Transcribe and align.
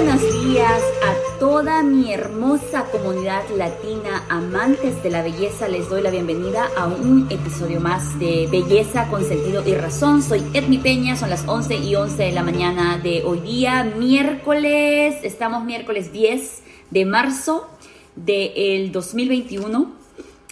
buenos 0.00 0.44
días 0.44 0.80
a 1.02 1.38
toda 1.40 1.82
mi 1.82 2.12
hermosa 2.12 2.84
comunidad 2.84 3.42
latina, 3.56 4.24
amantes 4.28 5.02
de 5.02 5.10
la 5.10 5.22
belleza. 5.22 5.66
Les 5.66 5.88
doy 5.88 6.02
la 6.02 6.10
bienvenida 6.10 6.70
a 6.76 6.86
un 6.86 7.26
episodio 7.30 7.80
más 7.80 8.16
de 8.20 8.46
Belleza 8.48 9.08
con 9.08 9.24
sentido 9.24 9.60
y 9.66 9.74
razón. 9.74 10.22
Soy 10.22 10.44
Edmi 10.54 10.78
Peña, 10.78 11.16
son 11.16 11.30
las 11.30 11.48
11 11.48 11.78
y 11.78 11.96
11 11.96 12.22
de 12.22 12.30
la 12.30 12.44
mañana 12.44 12.98
de 12.98 13.24
hoy 13.24 13.40
día, 13.40 13.82
miércoles. 13.82 15.16
Estamos 15.24 15.64
miércoles 15.64 16.12
10 16.12 16.62
de 16.90 17.04
marzo 17.04 17.66
del 18.14 18.92
2021 18.92 19.90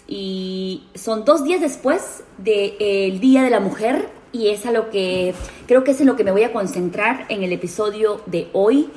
y 0.09 0.83
son 0.97 1.25
dos 1.25 1.45
días 1.45 1.61
después 1.61 2.25
del 2.39 3.21
Día 3.21 3.45
de 3.45 3.51
la 3.51 3.61
Mujer 3.61 4.09
y 4.33 4.49
es 4.49 4.67
a 4.67 4.73
lo 4.73 4.91
que 4.91 5.35
creo 5.69 5.85
que 5.85 5.93
es 5.93 6.01
en 6.01 6.09
lo 6.09 6.17
que 6.17 6.25
me 6.25 6.33
voy 6.33 6.43
a 6.43 6.53
concentrar 6.53 7.27
en 7.29 7.45
el 7.45 7.53
episodio 7.53 8.21
de 8.27 8.49
hoy. 8.53 8.91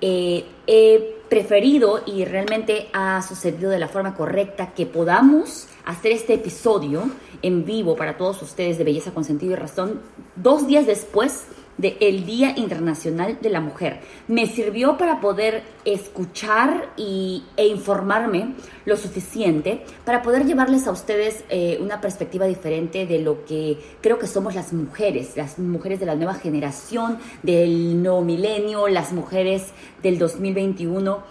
Eh, 0.00 0.44
he 0.66 1.16
preferido 1.28 2.02
y 2.06 2.24
realmente 2.24 2.88
ha 2.92 3.22
sucedido 3.22 3.70
de 3.70 3.78
la 3.78 3.88
forma 3.88 4.14
correcta 4.14 4.72
que 4.74 4.86
podamos 4.86 5.68
hacer 5.84 6.12
este 6.12 6.34
episodio 6.34 7.10
en 7.42 7.64
vivo 7.64 7.96
para 7.96 8.16
todos 8.16 8.42
ustedes 8.42 8.78
de 8.78 8.84
Belleza 8.84 9.12
con 9.12 9.24
Sentido 9.24 9.52
y 9.52 9.56
Razón 9.56 10.00
dos 10.36 10.66
días 10.66 10.86
después 10.86 11.46
del 11.78 12.24
Día 12.24 12.54
Internacional 12.56 13.38
de 13.40 13.50
la 13.50 13.60
Mujer. 13.60 14.00
Me 14.28 14.46
sirvió 14.46 14.96
para 14.96 15.20
poder 15.20 15.62
escuchar 15.84 16.92
y, 16.96 17.44
e 17.56 17.66
informarme 17.66 18.54
lo 18.84 18.96
suficiente 18.96 19.82
para 20.04 20.22
poder 20.22 20.46
llevarles 20.46 20.86
a 20.86 20.92
ustedes 20.92 21.44
eh, 21.50 21.78
una 21.80 22.00
perspectiva 22.00 22.46
diferente 22.46 23.06
de 23.06 23.18
lo 23.18 23.44
que 23.44 23.78
creo 24.00 24.18
que 24.18 24.26
somos 24.26 24.54
las 24.54 24.72
mujeres, 24.72 25.36
las 25.36 25.58
mujeres 25.58 26.00
de 26.00 26.06
la 26.06 26.14
nueva 26.14 26.34
generación, 26.34 27.18
del 27.42 28.02
nuevo 28.02 28.22
milenio, 28.22 28.88
las 28.88 29.12
mujeres 29.12 29.66
del 30.02 30.18
2021, 30.18 31.22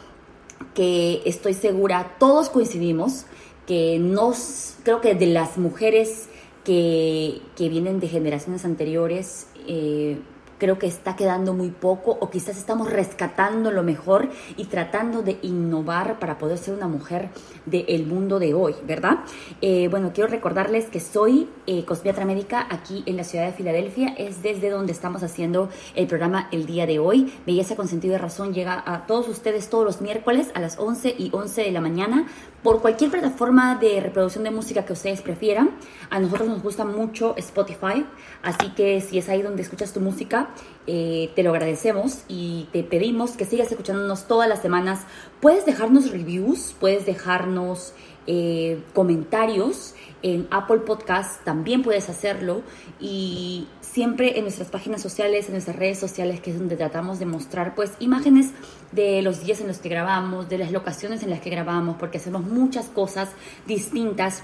que 0.73 1.21
estoy 1.25 1.53
segura, 1.53 2.15
todos 2.19 2.49
coincidimos, 2.49 3.25
que 3.65 3.97
nos, 3.99 4.75
creo 4.83 5.01
que 5.01 5.15
de 5.15 5.25
las 5.25 5.57
mujeres 5.57 6.27
que, 6.63 7.41
que 7.55 7.69
vienen 7.69 7.99
de 7.99 8.07
generaciones 8.07 8.63
anteriores, 8.65 9.47
eh, 9.67 10.17
creo 10.65 10.79
que 10.79 10.87
está 10.87 11.15
quedando 11.15 11.53
muy 11.53 11.69
poco 11.69 12.17
o 12.19 12.31
quizás 12.31 12.57
estamos 12.57 12.91
rescatando 12.91 13.69
lo 13.69 13.83
mejor 13.83 14.29
y 14.57 14.65
tratando 14.65 15.21
de 15.21 15.37
innovar 15.43 16.17
para 16.17 16.39
poder 16.39 16.57
ser 16.57 16.73
una 16.73 16.87
mujer 16.87 17.29
del 17.67 18.07
mundo 18.07 18.39
de 18.39 18.55
hoy, 18.55 18.73
¿verdad? 18.87 19.19
Eh, 19.61 19.89
bueno, 19.89 20.09
quiero 20.11 20.27
recordarles 20.27 20.85
que 20.85 20.99
soy 20.99 21.47
eh, 21.67 21.85
Cosmiatra 21.85 22.25
Médica 22.25 22.65
aquí 22.71 23.03
en 23.05 23.15
la 23.15 23.23
ciudad 23.23 23.45
de 23.45 23.53
Filadelfia, 23.53 24.15
es 24.17 24.41
desde 24.41 24.71
donde 24.71 24.91
estamos 24.91 25.21
haciendo 25.21 25.69
el 25.93 26.07
programa 26.07 26.49
el 26.51 26.65
día 26.65 26.87
de 26.87 26.97
hoy. 26.97 27.31
Belleza 27.45 27.75
con 27.75 27.87
sentido 27.87 28.13
de 28.13 28.17
razón 28.17 28.51
llega 28.51 28.83
a 28.87 29.05
todos 29.05 29.27
ustedes 29.27 29.69
todos 29.69 29.85
los 29.85 30.01
miércoles 30.01 30.49
a 30.55 30.61
las 30.61 30.79
11 30.79 31.13
y 31.15 31.29
11 31.31 31.61
de 31.61 31.71
la 31.71 31.81
mañana 31.81 32.25
por 32.65 32.81
cualquier 32.81 33.11
plataforma 33.11 33.75
de 33.75 34.01
reproducción 34.01 34.43
de 34.43 34.49
música 34.49 34.83
que 34.83 34.93
ustedes 34.93 35.21
prefieran. 35.21 35.69
A 36.09 36.19
nosotros 36.19 36.49
nos 36.49 36.63
gusta 36.63 36.85
mucho 36.85 37.35
Spotify, 37.37 38.03
así 38.41 38.69
que 38.71 39.01
si 39.01 39.19
es 39.19 39.29
ahí 39.29 39.43
donde 39.43 39.61
escuchas 39.61 39.93
tu 39.93 39.99
música, 39.99 40.49
eh, 40.87 41.31
te 41.35 41.43
lo 41.43 41.51
agradecemos 41.51 42.23
y 42.27 42.67
te 42.71 42.83
pedimos 42.83 43.31
que 43.31 43.45
sigas 43.45 43.71
escuchándonos 43.71 44.27
todas 44.27 44.47
las 44.47 44.61
semanas. 44.61 45.01
Puedes 45.41 45.65
dejarnos 45.65 46.11
reviews, 46.11 46.75
puedes 46.79 47.05
dejarnos 47.05 47.93
eh, 48.27 48.81
comentarios 48.93 49.95
en 50.23 50.47
Apple 50.49 50.79
Podcast, 50.79 51.43
también 51.43 51.83
puedes 51.83 52.09
hacerlo 52.09 52.63
y 52.99 53.67
siempre 53.81 54.37
en 54.37 54.43
nuestras 54.43 54.69
páginas 54.69 55.01
sociales, 55.01 55.45
en 55.45 55.53
nuestras 55.53 55.75
redes 55.75 55.99
sociales, 55.99 56.41
que 56.41 56.51
es 56.51 56.57
donde 56.57 56.75
tratamos 56.75 57.19
de 57.19 57.25
mostrar 57.25 57.75
pues 57.75 57.93
imágenes 57.99 58.49
de 58.91 59.21
los 59.21 59.45
días 59.45 59.61
en 59.61 59.67
los 59.67 59.77
que 59.77 59.89
grabamos, 59.89 60.49
de 60.49 60.57
las 60.57 60.71
locaciones 60.71 61.23
en 61.23 61.29
las 61.29 61.39
que 61.39 61.49
grabamos, 61.49 61.97
porque 61.97 62.17
hacemos 62.17 62.43
muchas 62.43 62.87
cosas 62.87 63.29
distintas 63.67 64.41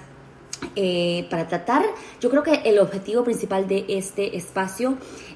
eh, 0.75 1.27
para 1.29 1.47
tratar, 1.47 1.83
yo 2.19 2.29
creo 2.29 2.43
que 2.43 2.61
el 2.65 2.79
objetivo 2.79 3.23
principal 3.23 3.67
de 3.67 3.83
este 3.89 4.37
espacio 4.37 4.95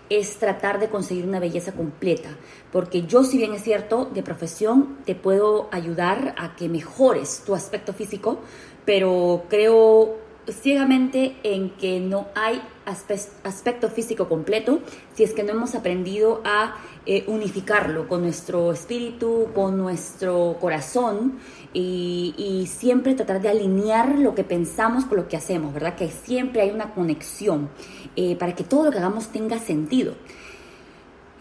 es 0.10 0.38
tratar 0.38 0.80
de 0.80 0.90
conseguir 0.90 1.26
una 1.26 1.40
belleza 1.40 1.72
completa, 1.72 2.30
porque 2.72 3.04
yo 3.04 3.24
si 3.24 3.38
bien 3.38 3.54
es 3.54 3.64
cierto, 3.64 4.06
de 4.06 4.24
profesión 4.24 4.98
te 5.06 5.16
puedo 5.16 5.68
ayudar 5.72 6.36
a 6.38 6.56
que 6.56 6.70
mejores 6.70 7.44
tu 7.46 7.56
aspecto 7.56 7.94
físico, 7.94 8.40
pero 8.86 9.46
creo 9.50 10.16
ciegamente 10.48 11.38
en 11.44 11.72
que 11.72 12.00
no 12.00 12.28
hay 12.36 12.62
aspecto 12.86 13.90
físico 13.90 14.30
completo 14.30 14.80
si 15.14 15.24
es 15.24 15.34
que 15.34 15.44
no 15.44 15.52
hemos 15.52 15.76
aprendido 15.76 16.42
a 16.44 16.76
eh, 17.06 17.24
unificarlo 17.28 18.08
con 18.08 18.22
nuestro 18.22 18.72
espíritu, 18.72 19.48
con 19.54 19.78
nuestro 19.78 20.58
corazón 20.60 21.40
y, 21.74 22.70
siempre 22.70 23.16
tratar 23.16 23.42
de 23.42 23.50
alinear 23.50 24.18
lo 24.20 24.34
que 24.36 24.44
pensamos 24.44 25.06
con 25.06 25.18
lo 25.18 25.28
que 25.28 25.38
hacemos, 25.38 25.74
¿verdad? 25.74 25.96
Que 25.96 26.10
siempre 26.10 26.62
hay 26.62 26.72
una 26.72 26.94
conexión 26.94 27.70
eh, 28.16 28.36
para 28.36 28.56
que 28.56 28.64
todo 28.64 28.86
lo 28.86 28.92
que 28.92 28.98
hagamos 28.98 29.30
tenga 29.30 29.60
sentido. 29.60 30.14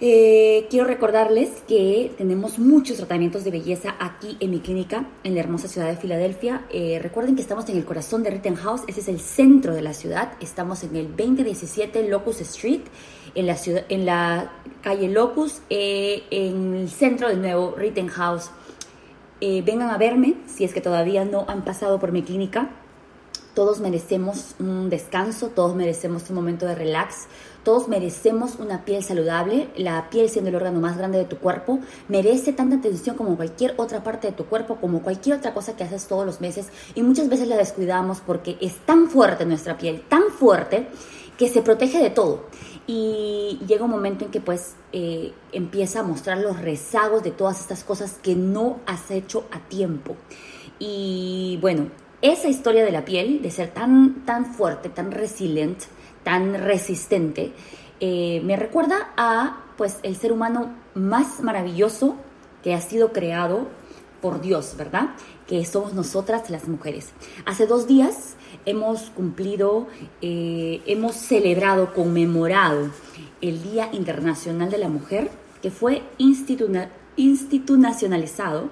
Eh, 0.00 0.66
quiero 0.70 0.86
recordarles 0.86 1.62
que 1.68 2.12
tenemos 2.18 2.58
muchos 2.58 2.96
tratamientos 2.96 3.44
de 3.44 3.52
belleza 3.52 3.94
aquí 4.00 4.36
en 4.40 4.50
mi 4.50 4.58
clínica 4.58 5.06
en 5.22 5.34
la 5.34 5.40
hermosa 5.40 5.68
ciudad 5.68 5.86
de 5.86 5.96
Filadelfia. 5.96 6.66
Eh, 6.70 6.98
recuerden 7.00 7.36
que 7.36 7.42
estamos 7.42 7.68
en 7.68 7.76
el 7.76 7.84
corazón 7.84 8.24
de 8.24 8.30
Rittenhouse, 8.30 8.82
ese 8.88 9.00
es 9.00 9.08
el 9.08 9.20
centro 9.20 9.72
de 9.72 9.82
la 9.82 9.94
ciudad. 9.94 10.32
Estamos 10.40 10.82
en 10.82 10.96
el 10.96 11.16
2017 11.16 12.08
Locust 12.08 12.40
Street, 12.40 12.80
en 13.36 13.46
la, 14.04 14.52
calle 14.82 15.08
Locust, 15.08 15.62
eh, 15.70 16.24
en 16.30 16.74
el 16.74 16.90
centro 16.90 17.28
de 17.28 17.36
nuevo 17.36 17.74
Rittenhouse. 17.76 18.50
vengan 19.40 19.90
a 19.90 19.98
verme 19.98 20.34
si 20.46 20.64
es 20.64 20.74
que 20.74 20.80
todavía 20.80 21.24
no 21.24 21.44
han 21.46 21.64
pasado 21.64 22.00
por 22.00 22.10
mi 22.10 22.22
clínica. 22.22 22.70
Todos 23.54 23.78
merecemos 23.78 24.56
un 24.58 24.90
descanso, 24.90 25.50
todos 25.50 25.76
merecemos 25.76 26.28
un 26.28 26.34
momento 26.34 26.66
de 26.66 26.74
relax, 26.74 27.28
todos 27.64 27.88
merecemos 27.88 28.56
una 28.58 28.84
piel 28.84 29.02
saludable, 29.02 29.68
la 29.76 30.10
piel 30.10 30.28
siendo 30.28 30.50
el 30.50 30.56
órgano 30.56 30.80
más 30.80 30.96
grande 30.98 31.18
de 31.18 31.24
tu 31.24 31.38
cuerpo, 31.38 31.80
merece 32.08 32.52
tanta 32.52 32.76
atención 32.76 33.16
como 33.16 33.36
cualquier 33.36 33.74
otra 33.78 34.04
parte 34.04 34.28
de 34.28 34.32
tu 34.34 34.44
cuerpo, 34.44 34.76
como 34.76 35.02
cualquier 35.02 35.38
otra 35.38 35.54
cosa 35.54 35.74
que 35.74 35.82
haces 35.82 36.06
todos 36.06 36.26
los 36.26 36.40
meses 36.40 36.68
y 36.94 37.02
muchas 37.02 37.28
veces 37.28 37.48
la 37.48 37.56
descuidamos 37.56 38.20
porque 38.20 38.56
es 38.60 38.76
tan 38.86 39.08
fuerte 39.08 39.46
nuestra 39.46 39.76
piel, 39.78 40.02
tan 40.08 40.24
fuerte 40.30 40.86
que 41.38 41.48
se 41.48 41.62
protege 41.62 42.02
de 42.02 42.10
todo. 42.10 42.44
Y 42.86 43.60
llega 43.66 43.84
un 43.84 43.90
momento 43.90 44.26
en 44.26 44.30
que 44.30 44.40
pues 44.40 44.74
eh, 44.92 45.32
empieza 45.52 46.00
a 46.00 46.02
mostrar 46.02 46.38
los 46.38 46.60
rezagos 46.60 47.22
de 47.22 47.30
todas 47.30 47.60
estas 47.60 47.82
cosas 47.82 48.18
que 48.22 48.34
no 48.34 48.80
has 48.86 49.10
hecho 49.10 49.44
a 49.50 49.58
tiempo. 49.60 50.16
Y 50.78 51.58
bueno, 51.62 51.88
esa 52.20 52.48
historia 52.48 52.84
de 52.84 52.92
la 52.92 53.04
piel, 53.04 53.40
de 53.42 53.50
ser 53.50 53.70
tan, 53.70 54.24
tan 54.26 54.54
fuerte, 54.54 54.90
tan 54.90 55.12
resiliente, 55.12 55.86
tan 56.24 56.54
resistente, 56.54 57.52
eh, 58.00 58.40
me 58.44 58.56
recuerda 58.56 59.12
a 59.16 59.60
pues 59.76 60.00
el 60.02 60.16
ser 60.16 60.32
humano 60.32 60.74
más 60.94 61.40
maravilloso 61.40 62.16
que 62.62 62.74
ha 62.74 62.80
sido 62.80 63.12
creado 63.12 63.68
por 64.20 64.40
Dios, 64.40 64.74
¿verdad? 64.76 65.10
Que 65.46 65.64
somos 65.66 65.94
nosotras 65.94 66.50
las 66.50 66.66
mujeres. 66.66 67.12
Hace 67.44 67.66
dos 67.66 67.86
días 67.86 68.34
hemos 68.64 69.10
cumplido, 69.10 69.86
eh, 70.22 70.80
hemos 70.86 71.14
celebrado, 71.14 71.92
conmemorado 71.92 72.88
el 73.40 73.62
Día 73.62 73.90
Internacional 73.92 74.70
de 74.70 74.78
la 74.78 74.88
Mujer, 74.88 75.30
que 75.60 75.70
fue 75.70 76.02
institucionalizado 76.16 78.70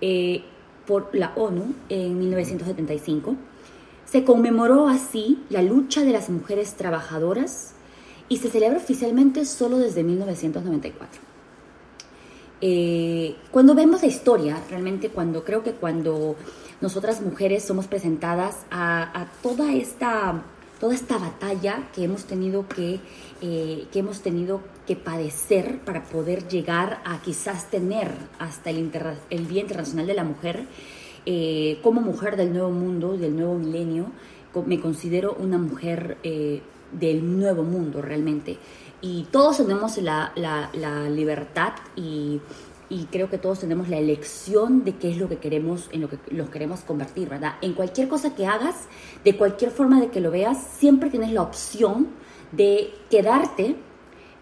eh, 0.00 0.44
por 0.86 1.10
la 1.12 1.32
ONU 1.34 1.74
en 1.88 2.16
1975 2.18 3.34
se 4.10 4.24
conmemoró 4.24 4.88
así 4.88 5.42
la 5.50 5.62
lucha 5.62 6.02
de 6.02 6.12
las 6.12 6.30
mujeres 6.30 6.74
trabajadoras 6.74 7.72
y 8.28 8.38
se 8.38 8.50
celebra 8.50 8.78
oficialmente 8.78 9.44
solo 9.44 9.78
desde 9.78 10.02
1994. 10.02 11.20
Eh, 12.60 13.36
cuando 13.50 13.74
vemos 13.74 14.02
la 14.02 14.08
historia, 14.08 14.62
realmente 14.68 15.10
cuando 15.10 15.44
creo 15.44 15.62
que 15.62 15.72
cuando 15.72 16.36
nosotras 16.80 17.20
mujeres 17.20 17.64
somos 17.64 17.86
presentadas 17.86 18.56
a, 18.70 19.28
toda 19.42 19.72
esta 19.74 20.42
toda 20.80 20.94
esta 20.94 21.18
batalla 21.18 21.88
que 21.92 22.04
hemos 22.04 22.24
tenido 22.24 22.68
que, 22.68 23.00
eh, 23.42 23.86
que 23.90 23.98
hemos 23.98 24.20
tenido 24.20 24.60
que 24.86 24.94
padecer 24.94 25.80
para 25.80 26.04
poder 26.04 26.46
llegar 26.46 27.02
a 27.04 27.20
quizás 27.20 27.68
tener 27.68 28.12
hasta 28.38 28.70
el, 28.70 28.88
el 29.28 29.48
Día 29.48 29.62
Internacional 29.62 30.06
de 30.06 30.14
la 30.14 30.22
Mujer, 30.22 30.68
eh, 31.30 31.78
como 31.82 32.00
mujer 32.00 32.38
del 32.38 32.54
nuevo 32.54 32.70
mundo, 32.70 33.18
del 33.18 33.36
nuevo 33.36 33.58
milenio, 33.58 34.06
me 34.64 34.80
considero 34.80 35.36
una 35.38 35.58
mujer 35.58 36.16
eh, 36.22 36.62
del 36.90 37.38
nuevo 37.38 37.64
mundo 37.64 38.00
realmente. 38.00 38.56
Y 39.02 39.24
todos 39.24 39.58
tenemos 39.58 39.98
la, 39.98 40.32
libertad 41.10 41.74
y, 41.96 42.40
creo 43.12 43.28
que 43.28 43.36
todos 43.36 43.60
tenemos 43.60 43.90
la 43.90 43.98
elección 43.98 44.86
de 44.86 44.94
qué 44.96 45.10
es 45.10 45.18
lo 45.18 45.28
que 45.28 45.36
queremos, 45.36 45.90
en 45.92 46.00
lo 46.00 46.08
que 46.08 46.16
los 46.30 46.48
queremos 46.48 46.80
convertir, 46.80 47.28
¿verdad? 47.28 47.56
En 47.60 47.74
cualquier 47.74 48.08
cosa 48.08 48.34
que 48.34 48.46
hagas, 48.46 48.88
de 49.22 49.36
cualquier 49.36 49.70
forma 49.70 50.00
de 50.00 50.08
que 50.08 50.22
lo 50.22 50.30
veas, 50.30 50.56
siempre 50.78 51.10
tienes 51.10 51.32
la 51.32 51.42
opción 51.42 52.08
de 52.52 52.94
quedarte 53.10 53.76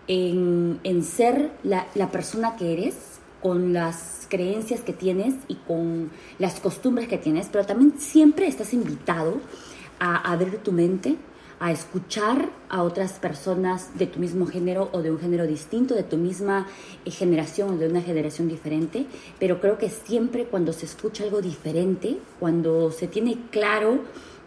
en, 0.06 1.02
ser 1.02 1.50
la, 1.64 1.88
la 1.96 2.12
persona 2.12 2.54
que 2.54 2.74
eres 2.74 3.15
con 3.46 3.72
las 3.72 4.26
creencias 4.28 4.80
que 4.80 4.92
tienes 4.92 5.36
y 5.46 5.54
con 5.54 6.10
las 6.40 6.58
costumbres 6.58 7.06
que 7.06 7.16
tienes, 7.16 7.46
pero 7.52 7.64
también 7.64 7.94
siempre 7.96 8.48
estás 8.48 8.74
invitado 8.74 9.40
a 10.00 10.32
abrir 10.32 10.58
tu 10.58 10.72
mente, 10.72 11.14
a 11.60 11.70
escuchar 11.70 12.50
a 12.68 12.82
otras 12.82 13.20
personas 13.20 13.96
de 13.96 14.08
tu 14.08 14.18
mismo 14.18 14.48
género 14.48 14.88
o 14.90 15.00
de 15.00 15.12
un 15.12 15.20
género 15.20 15.46
distinto, 15.46 15.94
de 15.94 16.02
tu 16.02 16.16
misma 16.16 16.66
eh, 17.04 17.12
generación 17.12 17.74
o 17.74 17.76
de 17.76 17.86
una 17.88 18.02
generación 18.02 18.48
diferente, 18.48 19.06
pero 19.38 19.60
creo 19.60 19.78
que 19.78 19.90
siempre 19.90 20.46
cuando 20.46 20.72
se 20.72 20.86
escucha 20.86 21.22
algo 21.22 21.40
diferente, 21.40 22.18
cuando 22.40 22.90
se 22.90 23.06
tiene 23.06 23.38
claro 23.52 24.00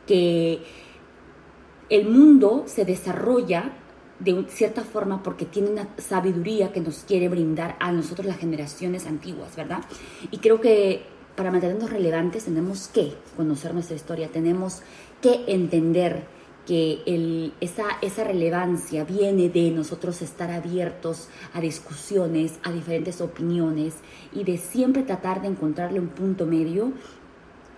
que 0.08 0.60
el 1.88 2.10
mundo 2.10 2.66
se 2.68 2.84
desarrolla 2.84 3.79
de 4.20 4.46
cierta 4.50 4.84
forma 4.84 5.24
porque 5.24 5.46
tiene 5.46 5.70
una 5.70 5.88
sabiduría 5.98 6.72
que 6.72 6.82
nos 6.82 7.00
quiere 7.00 7.30
brindar 7.30 7.76
a 7.80 7.92
nosotros 7.92 8.28
las 8.28 8.38
generaciones 8.38 9.06
antiguas, 9.06 9.56
¿verdad? 9.56 9.82
Y 10.32 10.38
creo 10.40 10.60
que 10.60 11.04
para 11.36 11.52
mantenernos 11.52 11.90
relevantes 11.90 12.46
tenemos 12.46 12.90
que 12.90 13.14
conocer 13.38 13.74
nuestra 13.74 13.96
historia, 13.96 14.28
tenemos 14.28 14.82
que 15.22 15.46
entender 15.48 16.26
que 16.66 17.54
esa, 17.62 17.86
esa 18.02 18.24
relevancia 18.26 19.04
viene 19.04 19.50
de 19.50 19.72
nosotros 19.72 20.22
estar 20.22 20.52
abiertos 20.52 21.30
a 21.54 21.62
discusiones, 21.62 22.60
a 22.62 22.72
diferentes 22.72 23.22
opiniones 23.22 23.96
y 24.34 24.44
de 24.44 24.58
siempre 24.58 25.04
tratar 25.04 25.42
de 25.42 25.48
encontrarle 25.48 26.00
un 26.00 26.10
punto 26.10 26.46
medio 26.46 26.92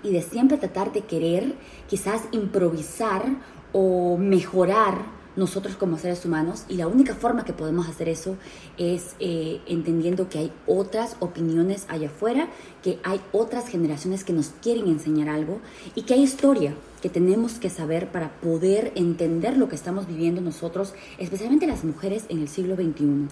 y 0.03 0.11
de 0.11 0.21
siempre 0.21 0.57
tratar 0.57 0.91
de 0.91 1.01
querer 1.01 1.53
quizás 1.87 2.23
improvisar 2.31 3.23
o 3.71 4.17
mejorar 4.17 5.20
nosotros 5.35 5.75
como 5.75 5.97
seres 5.97 6.25
humanos 6.25 6.65
y 6.67 6.75
la 6.75 6.87
única 6.87 7.15
forma 7.15 7.45
que 7.45 7.53
podemos 7.53 7.87
hacer 7.87 8.09
eso 8.09 8.35
es 8.77 9.15
eh, 9.19 9.61
entendiendo 9.65 10.29
que 10.29 10.39
hay 10.39 10.51
otras 10.67 11.15
opiniones 11.19 11.85
allá 11.87 12.07
afuera, 12.07 12.49
que 12.83 12.99
hay 13.03 13.21
otras 13.31 13.67
generaciones 13.69 14.23
que 14.23 14.33
nos 14.33 14.49
quieren 14.61 14.87
enseñar 14.87 15.29
algo 15.29 15.59
y 15.95 16.03
que 16.03 16.15
hay 16.15 16.23
historia 16.23 16.73
que 17.01 17.09
tenemos 17.09 17.53
que 17.53 17.69
saber 17.69 18.11
para 18.11 18.29
poder 18.41 18.91
entender 18.95 19.57
lo 19.57 19.69
que 19.69 19.75
estamos 19.75 20.07
viviendo 20.07 20.41
nosotros, 20.41 20.93
especialmente 21.17 21.65
las 21.65 21.83
mujeres 21.83 22.25
en 22.29 22.39
el 22.39 22.47
siglo 22.47 22.75
XXI. 22.75 23.27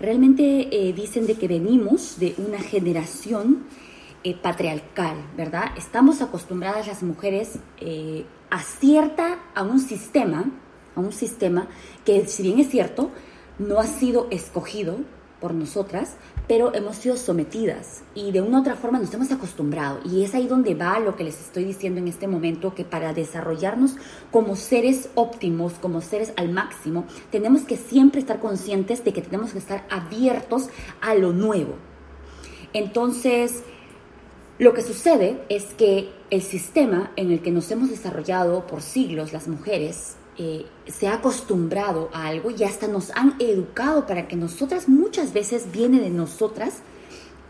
Realmente 0.00 0.68
eh, 0.70 0.92
dicen 0.92 1.26
de 1.26 1.34
que 1.34 1.48
venimos 1.48 2.18
de 2.18 2.34
una 2.36 2.58
generación 2.58 3.64
eh, 4.22 4.34
patriarcal, 4.34 5.16
¿verdad? 5.36 5.70
Estamos 5.78 6.20
acostumbradas 6.20 6.86
las 6.86 7.02
mujeres 7.02 7.58
a 8.50 8.62
cierta, 8.62 9.38
a 9.54 9.62
un 9.62 9.80
sistema, 9.80 10.50
a 10.96 11.00
un 11.00 11.12
sistema 11.12 11.68
que 12.04 12.26
si 12.26 12.42
bien 12.42 12.58
es 12.58 12.68
cierto, 12.68 13.10
no 13.58 13.78
ha 13.78 13.86
sido 13.86 14.26
escogido 14.30 14.96
por 15.40 15.54
nosotras, 15.54 16.14
pero 16.48 16.74
hemos 16.74 16.96
sido 16.96 17.16
sometidas 17.16 18.02
y 18.14 18.32
de 18.32 18.40
una 18.40 18.58
u 18.58 18.60
otra 18.60 18.74
forma 18.74 18.98
nos 18.98 19.12
hemos 19.12 19.30
acostumbrado. 19.30 20.00
Y 20.04 20.24
es 20.24 20.34
ahí 20.34 20.46
donde 20.46 20.74
va 20.74 20.98
lo 20.98 21.16
que 21.16 21.24
les 21.24 21.40
estoy 21.40 21.64
diciendo 21.64 22.00
en 22.00 22.08
este 22.08 22.26
momento, 22.26 22.74
que 22.74 22.84
para 22.84 23.12
desarrollarnos 23.12 23.96
como 24.30 24.56
seres 24.56 25.10
óptimos, 25.14 25.74
como 25.74 26.00
seres 26.00 26.32
al 26.36 26.50
máximo, 26.50 27.04
tenemos 27.30 27.62
que 27.62 27.76
siempre 27.76 28.20
estar 28.20 28.40
conscientes 28.40 29.04
de 29.04 29.12
que 29.12 29.22
tenemos 29.22 29.52
que 29.52 29.58
estar 29.58 29.86
abiertos 29.90 30.68
a 31.00 31.14
lo 31.14 31.32
nuevo. 31.32 31.74
Entonces, 32.72 33.62
lo 34.58 34.72
que 34.72 34.82
sucede 34.82 35.42
es 35.48 35.74
que 35.74 36.10
el 36.30 36.42
sistema 36.42 37.12
en 37.16 37.30
el 37.30 37.42
que 37.42 37.50
nos 37.50 37.70
hemos 37.70 37.90
desarrollado 37.90 38.66
por 38.66 38.82
siglos 38.82 39.32
las 39.32 39.48
mujeres 39.48 40.15
eh, 40.38 40.66
se 40.86 41.08
ha 41.08 41.14
acostumbrado 41.14 42.10
a 42.12 42.26
algo 42.26 42.50
y 42.50 42.62
hasta 42.64 42.88
nos 42.88 43.10
han 43.10 43.36
educado 43.38 44.06
para 44.06 44.28
que 44.28 44.36
nosotras 44.36 44.88
muchas 44.88 45.32
veces 45.32 45.72
viene 45.72 46.00
de 46.00 46.10
nosotras 46.10 46.82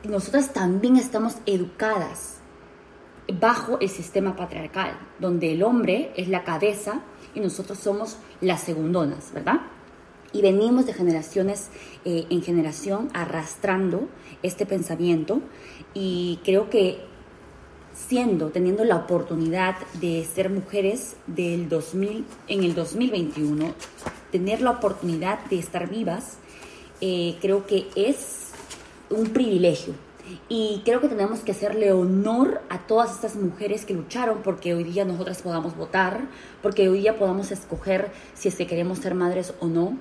nosotras 0.08 0.52
también 0.52 0.96
estamos 0.96 1.36
educadas 1.46 2.36
bajo 3.40 3.78
el 3.80 3.88
sistema 3.88 4.36
patriarcal, 4.36 4.96
donde 5.18 5.52
el 5.52 5.62
hombre 5.62 6.12
es 6.16 6.28
la 6.28 6.44
cabeza 6.44 7.00
y 7.34 7.40
nosotros 7.40 7.78
somos 7.78 8.18
las 8.40 8.62
segundonas, 8.62 9.32
¿verdad? 9.32 9.62
Y 10.32 10.42
venimos 10.42 10.86
de 10.86 10.92
generaciones 10.92 11.70
eh, 12.04 12.26
en 12.30 12.42
generación 12.42 13.08
arrastrando 13.14 14.08
este 14.42 14.66
pensamiento 14.66 15.40
y 15.94 16.40
creo 16.44 16.70
que 16.70 17.04
siendo, 18.08 18.50
teniendo 18.50 18.84
la 18.84 18.96
oportunidad 18.96 19.76
de 19.94 20.24
ser 20.24 20.50
mujeres 20.50 21.16
del 21.26 21.68
2000, 21.68 22.24
en 22.48 22.64
el 22.64 22.74
2021, 22.74 23.74
tener 24.30 24.60
la 24.60 24.72
oportunidad 24.72 25.44
de 25.46 25.58
estar 25.58 25.88
vivas, 25.88 26.36
eh, 27.00 27.36
creo 27.40 27.66
que 27.66 27.88
es 27.96 28.50
un 29.10 29.30
privilegio. 29.30 29.94
Y 30.48 30.82
creo 30.84 31.00
que 31.00 31.08
tenemos 31.08 31.40
que 31.40 31.52
hacerle 31.52 31.92
honor 31.92 32.60
a 32.68 32.78
todas 32.86 33.14
estas 33.14 33.36
mujeres 33.36 33.84
que 33.84 33.94
lucharon 33.94 34.38
porque 34.42 34.74
hoy 34.74 34.82
día 34.82 35.04
nosotras 35.04 35.40
podamos 35.40 35.76
votar, 35.76 36.20
porque 36.62 36.88
hoy 36.88 37.00
día 37.00 37.16
podamos 37.16 37.52
escoger 37.52 38.10
si 38.34 38.48
es 38.48 38.56
que 38.56 38.66
queremos 38.66 38.98
ser 38.98 39.14
madres 39.14 39.54
o 39.60 39.68
no, 39.68 39.96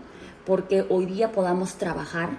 porque 0.46 0.84
hoy 0.90 1.06
día 1.06 1.32
podamos 1.32 1.76
trabajar 1.76 2.32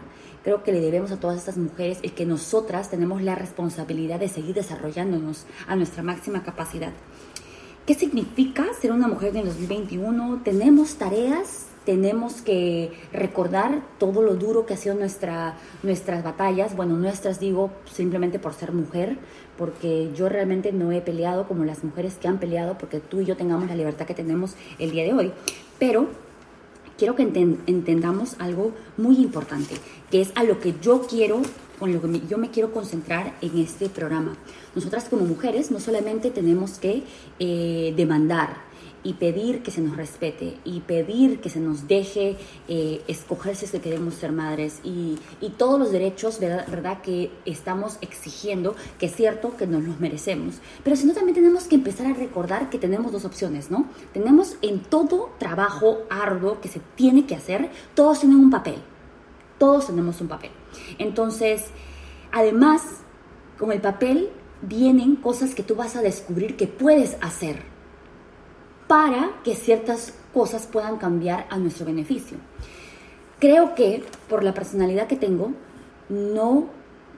creo 0.46 0.62
que 0.62 0.70
le 0.70 0.80
debemos 0.80 1.10
a 1.10 1.18
todas 1.18 1.38
estas 1.38 1.56
mujeres 1.56 1.98
el 2.04 2.12
que 2.12 2.24
nosotras 2.24 2.88
tenemos 2.88 3.20
la 3.20 3.34
responsabilidad 3.34 4.20
de 4.20 4.28
seguir 4.28 4.54
desarrollándonos 4.54 5.44
a 5.66 5.74
nuestra 5.74 6.04
máxima 6.04 6.44
capacidad. 6.44 6.92
¿Qué 7.84 7.94
significa 7.94 8.64
ser 8.80 8.92
una 8.92 9.08
mujer 9.08 9.30
en 9.30 9.38
el 9.38 9.46
2021? 9.46 10.42
Tenemos 10.44 10.98
tareas, 10.98 11.66
tenemos 11.84 12.42
que 12.42 12.92
recordar 13.12 13.82
todo 13.98 14.22
lo 14.22 14.36
duro 14.36 14.66
que 14.66 14.74
ha 14.74 14.76
sido 14.76 14.94
nuestra, 14.94 15.56
nuestras 15.82 16.22
batallas, 16.22 16.76
bueno, 16.76 16.94
nuestras 16.94 17.40
digo 17.40 17.72
simplemente 17.92 18.38
por 18.38 18.54
ser 18.54 18.70
mujer, 18.70 19.18
porque 19.58 20.12
yo 20.14 20.28
realmente 20.28 20.70
no 20.70 20.92
he 20.92 21.00
peleado 21.00 21.48
como 21.48 21.64
las 21.64 21.82
mujeres 21.82 22.18
que 22.18 22.28
han 22.28 22.38
peleado, 22.38 22.78
porque 22.78 23.00
tú 23.00 23.20
y 23.20 23.24
yo 23.24 23.36
tengamos 23.36 23.68
la 23.68 23.74
libertad 23.74 24.06
que 24.06 24.14
tenemos 24.14 24.54
el 24.78 24.92
día 24.92 25.02
de 25.02 25.12
hoy, 25.12 25.32
pero 25.80 26.06
quiero 26.98 27.14
que 27.14 27.22
entendamos 27.22 28.36
algo 28.38 28.72
muy 28.96 29.16
importante, 29.16 29.74
que 30.10 30.20
es 30.20 30.32
a 30.34 30.44
lo 30.44 30.60
que 30.60 30.74
yo 30.80 31.02
quiero, 31.02 31.42
con 31.78 31.92
lo 31.92 32.00
que 32.00 32.22
yo 32.28 32.38
me 32.38 32.50
quiero 32.50 32.72
concentrar 32.72 33.36
en 33.40 33.58
este 33.58 33.88
programa. 33.88 34.36
Nosotras 34.74 35.08
como 35.08 35.24
mujeres 35.24 35.70
no 35.70 35.80
solamente 35.80 36.30
tenemos 36.30 36.78
que 36.78 37.02
eh, 37.38 37.94
demandar, 37.96 38.56
y 39.06 39.12
pedir 39.14 39.62
que 39.62 39.70
se 39.70 39.80
nos 39.80 39.96
respete 39.96 40.58
y 40.64 40.80
pedir 40.80 41.40
que 41.40 41.48
se 41.48 41.60
nos 41.60 41.86
deje 41.86 42.36
eh, 42.66 43.02
escoger 43.06 43.54
si 43.54 43.66
queremos 43.78 44.14
ser 44.14 44.32
madres 44.32 44.80
y, 44.82 45.16
y 45.40 45.50
todos 45.50 45.78
los 45.78 45.92
derechos, 45.92 46.40
¿verdad? 46.40 47.02
Que 47.02 47.30
estamos 47.44 47.98
exigiendo, 48.00 48.74
que 48.98 49.06
es 49.06 49.14
cierto 49.14 49.56
que 49.56 49.68
nos 49.68 49.84
los 49.84 50.00
merecemos. 50.00 50.56
Pero 50.82 50.96
si 50.96 51.06
no, 51.06 51.12
también 51.14 51.36
tenemos 51.36 51.68
que 51.68 51.76
empezar 51.76 52.08
a 52.08 52.14
recordar 52.14 52.68
que 52.68 52.78
tenemos 52.78 53.12
dos 53.12 53.24
opciones, 53.24 53.70
¿no? 53.70 53.86
Tenemos 54.12 54.56
en 54.60 54.80
todo 54.80 55.30
trabajo 55.38 55.98
arduo 56.10 56.60
que 56.60 56.66
se 56.66 56.80
tiene 56.96 57.26
que 57.26 57.36
hacer, 57.36 57.70
todos 57.94 58.18
tienen 58.18 58.38
un 58.38 58.50
papel. 58.50 58.82
Todos 59.56 59.86
tenemos 59.86 60.20
un 60.20 60.26
papel. 60.26 60.50
Entonces, 60.98 61.66
además, 62.32 62.82
con 63.56 63.70
el 63.70 63.80
papel 63.80 64.30
vienen 64.62 65.14
cosas 65.14 65.54
que 65.54 65.62
tú 65.62 65.76
vas 65.76 65.94
a 65.94 66.02
descubrir 66.02 66.56
que 66.56 66.66
puedes 66.66 67.16
hacer 67.20 67.75
para 68.86 69.30
que 69.44 69.54
ciertas 69.54 70.14
cosas 70.32 70.66
puedan 70.66 70.98
cambiar 70.98 71.46
a 71.50 71.58
nuestro 71.58 71.86
beneficio. 71.86 72.38
Creo 73.38 73.74
que 73.74 74.04
por 74.28 74.44
la 74.44 74.54
personalidad 74.54 75.06
que 75.06 75.16
tengo, 75.16 75.52
no 76.08 76.66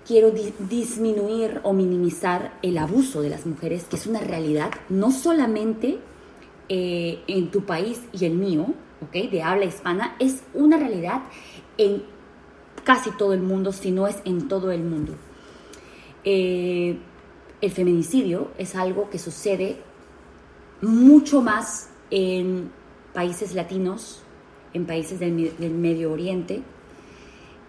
quiero 0.06 0.30
disminuir 0.30 1.60
o 1.64 1.72
minimizar 1.72 2.58
el 2.62 2.78
abuso 2.78 3.20
de 3.20 3.28
las 3.28 3.44
mujeres, 3.44 3.84
que 3.84 3.96
es 3.96 4.06
una 4.06 4.20
realidad, 4.20 4.70
no 4.88 5.10
solamente 5.10 5.98
eh, 6.68 7.20
en 7.26 7.50
tu 7.50 7.64
país 7.64 8.00
y 8.12 8.24
el 8.24 8.34
mío, 8.34 8.66
¿okay? 9.06 9.28
de 9.28 9.42
habla 9.42 9.66
hispana, 9.66 10.16
es 10.18 10.42
una 10.54 10.78
realidad 10.78 11.22
en 11.76 12.02
casi 12.84 13.10
todo 13.10 13.34
el 13.34 13.42
mundo, 13.42 13.72
si 13.72 13.90
no 13.90 14.06
es 14.06 14.16
en 14.24 14.48
todo 14.48 14.72
el 14.72 14.82
mundo. 14.82 15.12
Eh, 16.24 16.98
el 17.60 17.70
feminicidio 17.70 18.50
es 18.56 18.74
algo 18.74 19.10
que 19.10 19.18
sucede 19.18 19.76
mucho 20.80 21.42
más 21.42 21.88
en 22.10 22.70
países 23.12 23.54
latinos, 23.54 24.20
en 24.74 24.86
países 24.86 25.18
del, 25.18 25.32
Medio 25.32 26.12
Oriente. 26.12 26.62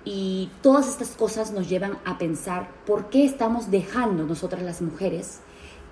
Y 0.06 0.50
todas 0.62 0.88
estas 0.88 1.10
cosas 1.10 1.52
nos 1.52 1.70
llevan 1.70 1.98
a 2.06 2.18
pensar 2.18 2.70
por 2.86 3.10
qué 3.10 3.26
estamos 3.26 3.70
dejando 3.70 4.24
nosotras 4.24 4.62
las 4.64 4.82
mujeres 4.82 5.40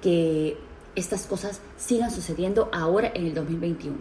que 0.02 0.58
estas 0.96 1.26
cosas 1.26 1.62
sigan 1.78 2.12
sucediendo 2.12 2.70
ahora 2.72 3.12
en 3.14 3.26
el 3.26 3.34
2021. 3.34 3.96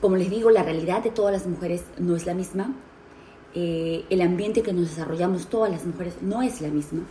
Como 0.00 0.16
les 0.16 0.30
digo, 0.30 0.50
la 0.50 0.62
realidad 0.62 1.02
de 1.02 1.10
todas 1.10 1.32
las 1.32 1.46
mujeres 1.46 1.84
no 1.98 2.16
es 2.16 2.26
la 2.26 2.34
misma. 2.34 2.74
Eh, 3.54 4.04
el 4.10 4.20
ambiente 4.22 4.62
que 4.62 4.72
nos 4.72 4.90
desarrollamos 4.90 5.46
todas 5.46 5.70
las 5.70 5.84
mujeres 5.84 6.14
no 6.22 6.42
es 6.42 6.60
la 6.60 6.68
misma. 6.68 7.02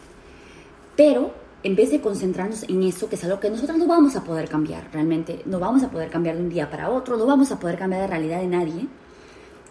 Pero 0.95 1.33
en 1.63 1.75
vez 1.75 1.91
de 1.91 2.01
concentrarnos 2.01 2.63
en 2.63 2.83
eso, 2.83 3.09
que 3.09 3.15
es 3.15 3.23
algo 3.23 3.39
que 3.39 3.49
nosotros 3.49 3.77
no 3.77 3.87
vamos 3.87 4.15
a 4.15 4.23
poder 4.23 4.49
cambiar 4.49 4.89
realmente, 4.91 5.41
no 5.45 5.59
vamos 5.59 5.83
a 5.83 5.89
poder 5.89 6.09
cambiar 6.09 6.35
de 6.35 6.43
un 6.43 6.49
día 6.49 6.69
para 6.69 6.89
otro, 6.89 7.17
no 7.17 7.25
vamos 7.25 7.51
a 7.51 7.59
poder 7.59 7.77
cambiar 7.77 8.01
la 8.01 8.07
realidad 8.07 8.39
de 8.39 8.47
nadie, 8.47 8.87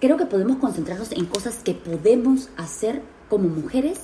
creo 0.01 0.17
que 0.17 0.27
podemos 0.27 0.57
concentrarnos 0.57 1.13
en 1.13 1.27
cosas 1.27 1.61
que 1.63 1.75
podemos 1.75 2.49
hacer 2.57 3.03
como 3.29 3.49
mujeres 3.49 4.01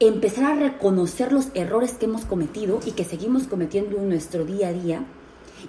empezar 0.00 0.44
a 0.44 0.54
reconocer 0.54 1.32
los 1.32 1.48
errores 1.54 1.92
que 1.92 2.04
hemos 2.04 2.24
cometido 2.24 2.80
y 2.84 2.92
que 2.92 3.04
seguimos 3.04 3.46
cometiendo 3.46 3.96
en 3.96 4.08
nuestro 4.08 4.44
día 4.44 4.68
a 4.68 4.72
día 4.72 5.04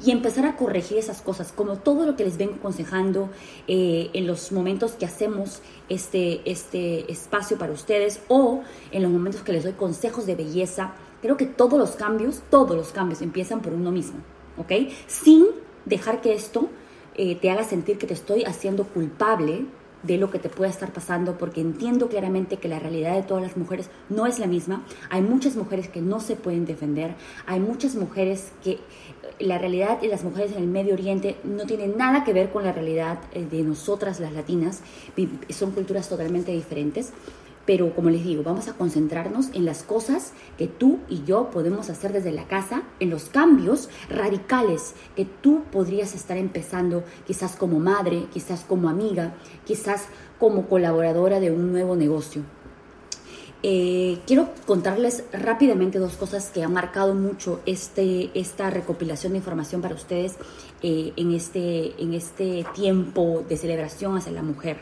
y 0.03 0.12
empezar 0.12 0.45
a 0.45 0.55
corregir 0.57 0.97
esas 0.97 1.21
cosas, 1.21 1.51
como 1.51 1.77
todo 1.77 2.05
lo 2.05 2.15
que 2.15 2.25
les 2.25 2.38
vengo 2.38 2.55
aconsejando 2.55 3.29
eh, 3.67 4.09
en 4.13 4.27
los 4.27 4.51
momentos 4.51 4.91
que 4.91 5.05
hacemos 5.05 5.62
este, 5.89 6.41
este 6.50 7.09
espacio 7.12 7.57
para 7.57 7.71
ustedes 7.71 8.19
o 8.27 8.63
en 8.91 9.01
los 9.01 9.12
momentos 9.12 9.41
que 9.41 9.53
les 9.53 9.63
doy 9.63 9.74
consejos 9.74 10.25
de 10.25 10.36
belleza. 10.36 10.93
Creo 11.21 11.38
que 11.38 11.45
todos 11.45 11.79
los 11.79 11.91
cambios, 11.91 12.41
todos 12.50 12.75
los 12.75 12.89
cambios 12.91 13.21
empiezan 13.21 13.62
por 13.62 13.74
uno 13.74 13.91
mismo, 13.91 14.19
¿ok? 14.57 14.91
Sin 15.07 15.45
dejar 15.86 16.21
que 16.21 16.33
esto 16.33 16.69
eh, 17.15 17.36
te 17.36 17.50
haga 17.50 17.63
sentir 17.63 17.97
que 17.97 18.07
te 18.07 18.13
estoy 18.13 18.43
haciendo 18.43 18.86
culpable 18.86 19.65
de 20.03 20.17
lo 20.17 20.29
que 20.29 20.39
te 20.39 20.50
pueda 20.50 20.69
estar 20.69 20.93
pasando, 20.93 21.38
porque 21.38 21.59
entiendo 21.59 22.07
claramente 22.07 22.57
que 22.57 22.67
la 22.67 22.79
realidad 22.79 23.15
de 23.15 23.24
todas 23.24 23.43
las 23.43 23.57
mujeres 23.57 23.89
no 24.09 24.27
es 24.27 24.39
la 24.39 24.47
misma. 24.47 24.86
Hay 25.09 25.21
muchas 25.21 25.55
mujeres 25.55 25.88
que 25.89 26.01
no 26.01 26.19
se 26.19 26.36
pueden 26.36 26.65
defender, 26.65 27.15
hay 27.45 27.59
muchas 27.59 27.95
mujeres 27.95 28.51
que 28.63 28.79
la 29.39 29.57
realidad 29.57 30.00
de 30.00 30.07
las 30.07 30.24
mujeres 30.24 30.51
en 30.51 30.63
el 30.63 30.67
Medio 30.67 30.93
Oriente 30.93 31.38
no 31.43 31.65
tiene 31.65 31.88
nada 31.88 32.24
que 32.24 32.33
ver 32.33 32.51
con 32.51 32.63
la 32.63 32.71
realidad 32.71 33.19
eh, 33.33 33.45
de 33.45 33.63
nosotras 33.63 34.19
las 34.19 34.33
latinas, 34.33 34.81
son 35.50 35.71
culturas 35.71 36.09
totalmente 36.09 36.51
diferentes. 36.51 37.12
Pero 37.67 37.93
como 37.93 38.09
les 38.09 38.24
digo, 38.24 38.41
vamos 38.43 38.69
a 38.69 38.74
concentrarnos 38.74 39.50
en 39.53 39.65
las 39.65 39.83
cosas 39.83 40.31
que 40.57 40.67
tú 40.67 41.00
y 41.09 41.24
yo 41.25 41.51
podemos 41.51 41.89
hacer 41.89 42.13
desde 42.13 42.31
la 42.31 42.47
casa, 42.47 42.83
en 43.01 43.09
los 43.09 43.25
cambios 43.25 43.89
radicales 44.09 44.95
que 45.17 45.25
tú 45.25 45.63
podrías 45.69 46.15
estar 46.15 46.38
empezando, 46.38 47.03
quizás 47.27 47.57
como 47.57 47.79
madre, 47.79 48.25
quizás 48.33 48.63
como 48.63 48.88
amiga, 48.89 49.36
quizás 49.65 50.05
como 50.39 50.67
colaboradora 50.67 51.41
de 51.41 51.51
un 51.51 51.74
nuevo 51.74 51.97
negocio. 51.97 52.41
Eh, 53.63 54.19
quiero 54.25 54.50
contarles 54.65 55.24
rápidamente 55.33 56.00
dos 56.00 56.15
cosas 56.15 56.51
que 56.51 56.63
han 56.63 56.71
marcado 56.71 57.15
mucho 57.15 57.59
este, 57.65 58.29
esta 58.33 58.69
recopilación 58.69 59.33
de 59.33 59.39
información 59.39 59.81
para 59.81 59.95
ustedes 59.95 60.36
eh, 60.83 61.12
en, 61.17 61.33
este, 61.33 62.01
en 62.01 62.13
este 62.13 62.65
tiempo 62.75 63.43
de 63.50 63.57
celebración 63.57 64.15
hacia 64.15 64.31
la 64.31 64.43
mujer. 64.43 64.77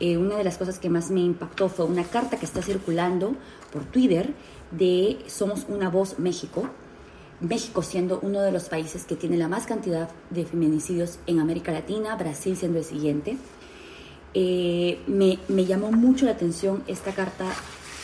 Eh, 0.00 0.16
una 0.16 0.36
de 0.36 0.44
las 0.44 0.58
cosas 0.58 0.78
que 0.78 0.90
más 0.90 1.10
me 1.10 1.20
impactó 1.20 1.68
fue 1.68 1.86
una 1.86 2.04
carta 2.04 2.36
que 2.36 2.46
está 2.46 2.62
circulando 2.62 3.34
por 3.72 3.84
Twitter 3.84 4.34
de 4.70 5.18
Somos 5.26 5.66
una 5.68 5.88
voz 5.88 6.18
México. 6.18 6.68
México 7.40 7.82
siendo 7.82 8.20
uno 8.22 8.40
de 8.40 8.52
los 8.52 8.68
países 8.68 9.04
que 9.04 9.16
tiene 9.16 9.36
la 9.36 9.48
más 9.48 9.66
cantidad 9.66 10.08
de 10.30 10.44
feminicidios 10.44 11.18
en 11.26 11.40
América 11.40 11.72
Latina, 11.72 12.16
Brasil 12.16 12.56
siendo 12.56 12.78
el 12.78 12.84
siguiente. 12.84 13.36
Eh, 14.34 15.00
me, 15.06 15.38
me, 15.48 15.64
llamó 15.64 15.92
mucho 15.92 16.24
la 16.24 16.32
atención 16.32 16.82
esta 16.86 17.12
carta, 17.12 17.44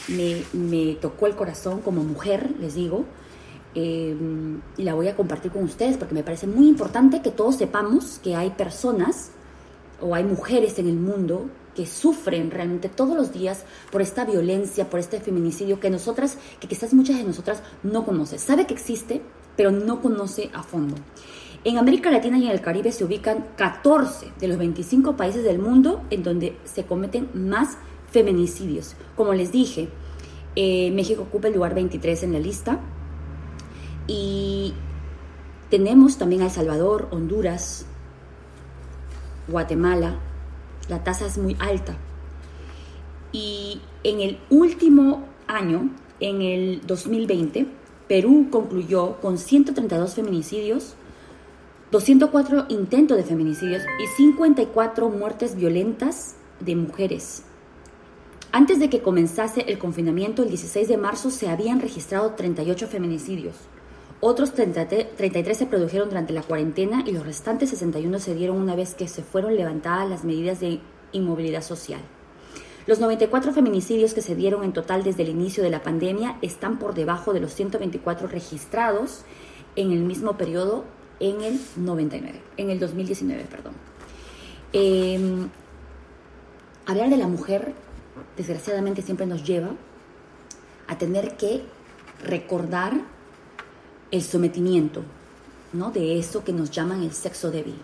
me, 0.08 0.42
me 0.52 0.94
tocó 0.94 1.26
el 1.26 1.34
corazón 1.34 1.80
como 1.80 2.04
mujer, 2.04 2.50
les 2.60 2.74
digo, 2.74 3.04
eh, 3.74 4.16
y 4.76 4.82
la 4.82 4.94
voy 4.94 5.08
a 5.08 5.14
compartir 5.14 5.52
con 5.52 5.62
ustedes 5.62 5.96
porque 5.96 6.14
me 6.14 6.24
parece 6.24 6.46
muy 6.46 6.68
importante 6.68 7.22
que 7.22 7.30
todos 7.30 7.56
sepamos 7.56 8.18
que 8.22 8.34
hay 8.34 8.50
personas 8.50 9.30
o 10.00 10.14
hay 10.14 10.24
mujeres 10.24 10.78
en 10.78 10.88
el 10.88 10.96
mundo 10.96 11.46
que 11.74 11.86
sufren 11.86 12.50
realmente 12.50 12.88
todos 12.88 13.16
los 13.16 13.32
días 13.32 13.64
por 13.90 14.02
esta 14.02 14.24
violencia, 14.24 14.90
por 14.90 15.00
este 15.00 15.20
feminicidio 15.20 15.80
que 15.80 15.90
nosotras, 15.90 16.38
que 16.58 16.68
quizás 16.68 16.94
muchas 16.94 17.16
de 17.16 17.24
nosotras 17.24 17.62
no 17.82 18.04
conocen. 18.04 18.38
Sabe 18.38 18.66
que 18.66 18.74
existe, 18.74 19.22
pero 19.56 19.70
no 19.70 20.00
conoce 20.00 20.50
a 20.52 20.62
fondo. 20.62 20.96
En 21.62 21.76
América 21.76 22.10
Latina 22.10 22.38
y 22.38 22.46
en 22.46 22.52
el 22.52 22.62
Caribe 22.62 22.90
se 22.90 23.04
ubican 23.04 23.48
14 23.56 24.32
de 24.40 24.48
los 24.48 24.56
25 24.56 25.16
países 25.16 25.44
del 25.44 25.58
mundo 25.58 26.02
en 26.10 26.22
donde 26.22 26.56
se 26.64 26.84
cometen 26.84 27.28
más 27.34 27.76
feminicidios. 28.10 28.94
Como 29.14 29.34
les 29.34 29.52
dije, 29.52 29.88
eh, 30.56 30.90
México 30.90 31.22
ocupa 31.22 31.48
el 31.48 31.54
lugar 31.54 31.74
23 31.74 32.22
en 32.22 32.32
la 32.32 32.38
lista 32.38 32.80
y 34.06 34.72
tenemos 35.68 36.16
también 36.16 36.42
a 36.42 36.46
El 36.46 36.50
Salvador, 36.50 37.08
Honduras, 37.12 37.86
Guatemala, 39.46 40.18
la 40.90 41.02
tasa 41.02 41.26
es 41.26 41.38
muy 41.38 41.56
alta. 41.58 41.96
Y 43.32 43.80
en 44.02 44.20
el 44.20 44.38
último 44.50 45.24
año, 45.46 45.90
en 46.18 46.42
el 46.42 46.86
2020, 46.86 47.66
Perú 48.08 48.48
concluyó 48.50 49.20
con 49.20 49.38
132 49.38 50.14
feminicidios, 50.14 50.96
204 51.92 52.66
intentos 52.68 53.16
de 53.16 53.24
feminicidios 53.24 53.82
y 54.02 54.06
54 54.16 55.08
muertes 55.08 55.56
violentas 55.56 56.34
de 56.60 56.76
mujeres. 56.76 57.44
Antes 58.52 58.80
de 58.80 58.90
que 58.90 59.00
comenzase 59.00 59.62
el 59.62 59.78
confinamiento, 59.78 60.42
el 60.42 60.48
16 60.48 60.88
de 60.88 60.96
marzo 60.96 61.30
se 61.30 61.48
habían 61.48 61.80
registrado 61.80 62.34
38 62.34 62.88
feminicidios. 62.88 63.54
Otros 64.22 64.52
33 64.52 65.56
se 65.56 65.66
produjeron 65.66 66.10
durante 66.10 66.34
la 66.34 66.42
cuarentena 66.42 67.02
y 67.06 67.12
los 67.12 67.24
restantes 67.24 67.70
61 67.70 68.18
se 68.18 68.34
dieron 68.34 68.58
una 68.58 68.76
vez 68.76 68.94
que 68.94 69.08
se 69.08 69.22
fueron 69.22 69.56
levantadas 69.56 70.08
las 70.08 70.24
medidas 70.24 70.60
de 70.60 70.80
inmovilidad 71.12 71.62
social. 71.62 72.00
Los 72.86 73.00
94 73.00 73.52
feminicidios 73.52 74.12
que 74.12 74.20
se 74.20 74.34
dieron 74.34 74.62
en 74.62 74.74
total 74.74 75.04
desde 75.04 75.22
el 75.22 75.30
inicio 75.30 75.62
de 75.62 75.70
la 75.70 75.82
pandemia 75.82 76.36
están 76.42 76.78
por 76.78 76.92
debajo 76.92 77.32
de 77.32 77.40
los 77.40 77.54
124 77.54 78.28
registrados 78.28 79.22
en 79.76 79.92
el 79.92 80.00
mismo 80.00 80.36
periodo 80.36 80.84
en 81.18 81.40
el 81.42 81.60
99, 81.76 82.40
en 82.58 82.70
el 82.70 82.78
2019, 82.78 83.44
perdón. 83.44 83.72
Em, 84.72 85.48
hablar 86.86 87.08
de 87.08 87.16
la 87.16 87.26
mujer, 87.26 87.72
desgraciadamente, 88.36 89.02
siempre 89.02 89.26
nos 89.26 89.44
lleva 89.44 89.70
a 90.88 90.98
tener 90.98 91.36
que 91.36 91.62
recordar 92.24 92.94
el 94.10 94.22
sometimiento, 94.22 95.02
¿no? 95.72 95.90
De 95.90 96.18
eso 96.18 96.44
que 96.44 96.52
nos 96.52 96.70
llaman 96.70 97.02
el 97.02 97.12
sexo 97.12 97.50
débil. 97.50 97.76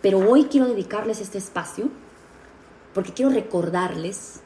Pero 0.00 0.18
hoy 0.18 0.44
quiero 0.44 0.66
dedicarles 0.66 1.20
este 1.20 1.38
espacio 1.38 1.88
porque 2.94 3.12
quiero 3.12 3.30
recordarles 3.30 4.40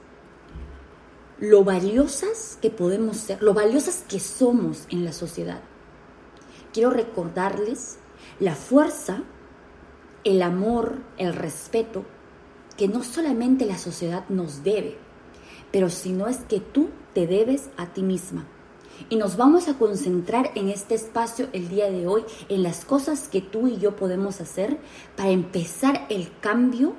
lo 1.38 1.64
valiosas 1.64 2.58
que 2.62 2.70
podemos 2.70 3.16
ser, 3.18 3.42
lo 3.42 3.54
valiosas 3.54 4.04
que 4.08 4.20
somos 4.20 4.86
en 4.90 5.04
la 5.04 5.12
sociedad. 5.12 5.60
Quiero 6.72 6.90
recordarles 6.90 7.98
la 8.40 8.54
fuerza, 8.54 9.22
el 10.24 10.42
amor, 10.42 10.96
el 11.18 11.34
respeto 11.34 12.04
que 12.76 12.88
no 12.88 13.02
solamente 13.02 13.64
la 13.64 13.78
sociedad 13.78 14.24
nos 14.28 14.62
debe, 14.62 14.98
pero 15.72 15.88
sino 15.88 16.26
es 16.26 16.38
que 16.38 16.60
tú 16.60 16.90
te 17.14 17.26
debes 17.26 17.70
a 17.76 17.86
ti 17.86 18.02
misma. 18.02 18.46
Y 19.08 19.16
nos 19.16 19.36
vamos 19.36 19.68
a 19.68 19.78
concentrar 19.78 20.50
en 20.54 20.68
este 20.68 20.94
espacio 20.94 21.48
el 21.52 21.68
día 21.68 21.90
de 21.90 22.06
hoy, 22.06 22.24
en 22.48 22.62
las 22.62 22.84
cosas 22.84 23.28
que 23.28 23.40
tú 23.40 23.68
y 23.68 23.78
yo 23.78 23.96
podemos 23.96 24.40
hacer 24.40 24.78
para 25.16 25.30
empezar 25.30 26.06
el 26.08 26.30
cambio 26.40 26.94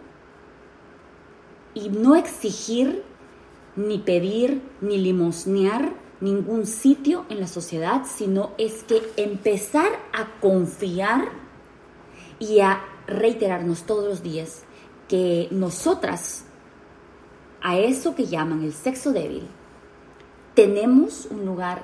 y 1.74 1.90
no 1.90 2.16
exigir, 2.16 3.04
ni 3.76 4.00
pedir, 4.00 4.62
ni 4.82 4.98
limosnear 4.98 5.94
ningún 6.20 6.66
sitio 6.66 7.26
en 7.30 7.40
la 7.40 7.48
sociedad, 7.48 8.04
sino 8.06 8.52
es 8.58 8.84
que 8.84 9.02
empezar 9.18 9.92
a 10.14 10.40
confiar 10.40 11.30
y 12.40 12.60
a 12.60 12.82
reiterarnos 13.06 13.84
todos 13.84 14.06
los 14.06 14.24
días 14.24 14.64
que 15.08 15.48
nosotras, 15.52 16.46
a 17.62 17.78
eso 17.78 18.16
que 18.16 18.26
llaman 18.26 18.64
el 18.64 18.74
sexo 18.74 19.12
débil, 19.12 19.48
tenemos 20.58 21.28
un 21.30 21.46
lugar 21.46 21.84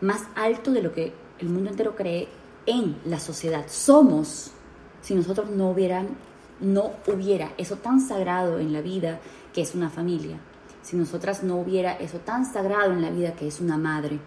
más 0.00 0.28
alto 0.36 0.70
de 0.70 0.80
lo 0.80 0.92
que 0.92 1.12
el 1.40 1.48
mundo 1.48 1.70
entero 1.70 1.96
cree 1.96 2.28
en 2.66 2.96
la 3.04 3.18
sociedad. 3.18 3.64
Somos, 3.66 4.52
si 5.00 5.16
nosotros 5.16 5.50
no 5.50 5.70
hubieran, 5.70 6.10
no 6.60 6.92
hubiera 7.08 7.50
eso 7.58 7.78
tan 7.78 8.00
sagrado 8.00 8.60
en 8.60 8.72
la 8.72 8.80
vida 8.80 9.18
que 9.52 9.60
es 9.60 9.74
una 9.74 9.90
familia, 9.90 10.38
si 10.82 10.96
nosotras 10.96 11.42
no 11.42 11.56
hubiera 11.56 11.94
eso 11.94 12.18
tan 12.18 12.46
sagrado 12.46 12.92
en 12.92 13.02
la 13.02 13.10
vida 13.10 13.32
que 13.32 13.48
es 13.48 13.60
una 13.60 13.76
madre. 13.76 14.20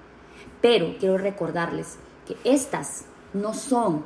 Pero 0.61 0.97
quiero 0.99 1.17
recordarles 1.17 1.95
que 2.27 2.35
estas 2.43 3.05
no 3.33 3.53
son, 3.53 4.03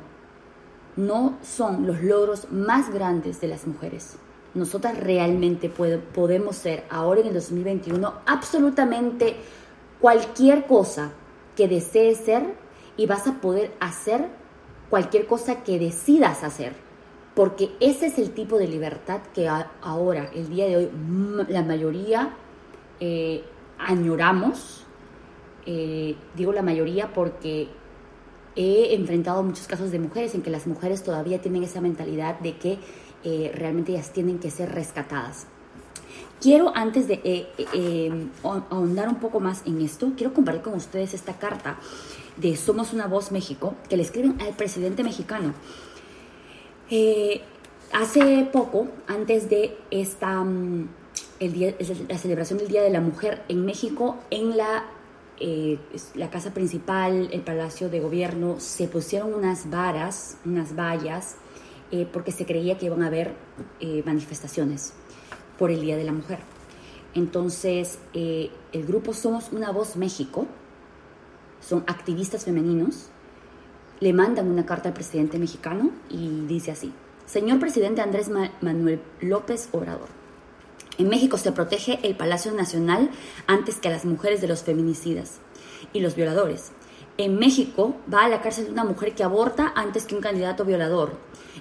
no 0.94 1.36
son 1.42 1.84
los 1.84 2.00
logros 2.00 2.46
más 2.52 2.94
grandes 2.94 3.40
de 3.40 3.48
las 3.48 3.66
mujeres. 3.66 4.18
Nosotras 4.54 4.96
realmente 4.98 5.68
podemos 5.68 6.54
ser 6.54 6.84
ahora 6.90 7.22
en 7.22 7.28
el 7.28 7.34
2021 7.34 8.12
absolutamente 8.26 9.36
cualquier 10.00 10.66
cosa 10.66 11.12
que 11.56 11.68
desees 11.68 12.18
ser 12.18 12.54
y 12.96 13.06
vas 13.06 13.26
a 13.26 13.40
poder 13.40 13.72
hacer 13.80 14.28
cualquier 14.88 15.26
cosa 15.26 15.62
que 15.62 15.78
decidas 15.78 16.42
hacer. 16.42 16.72
Porque 17.34 17.70
ese 17.80 18.06
es 18.06 18.18
el 18.18 18.32
tipo 18.32 18.58
de 18.58 18.66
libertad 18.66 19.20
que 19.34 19.48
ahora, 19.82 20.30
el 20.34 20.50
día 20.50 20.66
de 20.66 20.76
hoy, 20.76 20.90
la 21.48 21.62
mayoría 21.62 22.34
eh, 22.98 23.44
añoramos. 23.78 24.84
Eh, 25.66 26.16
digo 26.36 26.52
la 26.52 26.62
mayoría 26.62 27.12
porque 27.12 27.68
he 28.56 28.94
enfrentado 28.94 29.42
muchos 29.42 29.66
casos 29.68 29.90
de 29.92 29.98
mujeres 29.98 30.34
en 30.34 30.42
que 30.42 30.50
las 30.50 30.66
mujeres 30.66 31.02
todavía 31.02 31.40
tienen 31.40 31.62
esa 31.62 31.80
mentalidad 31.80 32.40
de 32.40 32.56
que 32.56 32.78
eh, 33.22 33.52
realmente 33.54 33.92
ellas 33.92 34.12
tienen 34.12 34.38
que 34.38 34.50
ser 34.50 34.72
rescatadas. 34.74 35.46
Quiero, 36.40 36.72
antes 36.74 37.06
de 37.06 37.20
eh, 37.22 37.46
eh, 37.74 38.10
ahondar 38.42 39.08
un 39.08 39.16
poco 39.16 39.40
más 39.40 39.60
en 39.66 39.82
esto, 39.82 40.12
quiero 40.16 40.32
compartir 40.32 40.62
con 40.62 40.72
ustedes 40.72 41.12
esta 41.12 41.34
carta 41.34 41.78
de 42.38 42.56
Somos 42.56 42.94
una 42.94 43.06
Voz 43.06 43.30
México 43.30 43.74
que 43.90 43.98
le 43.98 44.02
escriben 44.04 44.40
al 44.40 44.54
presidente 44.54 45.04
mexicano. 45.04 45.52
Eh, 46.88 47.42
hace 47.92 48.48
poco, 48.50 48.88
antes 49.06 49.50
de 49.50 49.76
esta, 49.90 50.42
mm, 50.42 50.88
el 51.40 51.52
día, 51.52 51.74
la 52.08 52.16
celebración 52.16 52.58
del 52.58 52.68
Día 52.68 52.82
de 52.82 52.90
la 52.90 53.02
Mujer 53.02 53.42
en 53.48 53.66
México, 53.66 54.16
en 54.30 54.56
la, 54.56 54.86
la 56.14 56.30
casa 56.30 56.54
principal, 56.54 57.28
el 57.32 57.42
Palacio 57.42 57.90
de 57.90 58.00
Gobierno, 58.00 58.60
se 58.60 58.88
pusieron 58.88 59.34
unas 59.34 59.68
varas, 59.68 60.38
unas 60.46 60.74
vallas, 60.74 61.36
porque 62.12 62.30
se 62.30 62.46
creía 62.46 62.78
que 62.78 62.86
iban 62.86 63.02
a 63.02 63.08
haber 63.08 63.34
manifestaciones 64.04 64.92
por 65.60 65.70
el 65.70 65.82
Día 65.82 65.98
de 65.98 66.04
la 66.04 66.12
Mujer. 66.12 66.38
Entonces, 67.14 67.98
eh, 68.14 68.50
el 68.72 68.86
grupo 68.86 69.12
Somos 69.12 69.52
Una 69.52 69.70
Voz 69.70 69.94
México, 69.94 70.46
son 71.60 71.84
activistas 71.86 72.46
femeninos, 72.46 73.10
le 74.00 74.14
mandan 74.14 74.48
una 74.48 74.64
carta 74.64 74.88
al 74.88 74.94
presidente 74.94 75.38
mexicano 75.38 75.90
y 76.08 76.46
dice 76.46 76.70
así, 76.70 76.94
Señor 77.26 77.60
presidente 77.60 78.00
Andrés 78.00 78.30
Manuel 78.62 79.02
López 79.20 79.68
Obrador, 79.72 80.08
en 80.96 81.08
México 81.08 81.36
se 81.36 81.52
protege 81.52 81.98
el 82.02 82.16
Palacio 82.16 82.52
Nacional 82.52 83.10
antes 83.46 83.76
que 83.76 83.88
a 83.88 83.90
las 83.90 84.06
mujeres 84.06 84.40
de 84.40 84.48
los 84.48 84.62
feminicidas 84.62 85.40
y 85.92 86.00
los 86.00 86.14
violadores. 86.14 86.72
En 87.18 87.38
México 87.38 87.96
va 88.12 88.24
a 88.24 88.28
la 88.28 88.40
cárcel 88.40 88.68
una 88.70 88.84
mujer 88.84 89.14
que 89.14 89.24
aborta 89.24 89.72
antes 89.76 90.04
que 90.04 90.14
un 90.14 90.22
candidato 90.22 90.64
violador. 90.64 91.12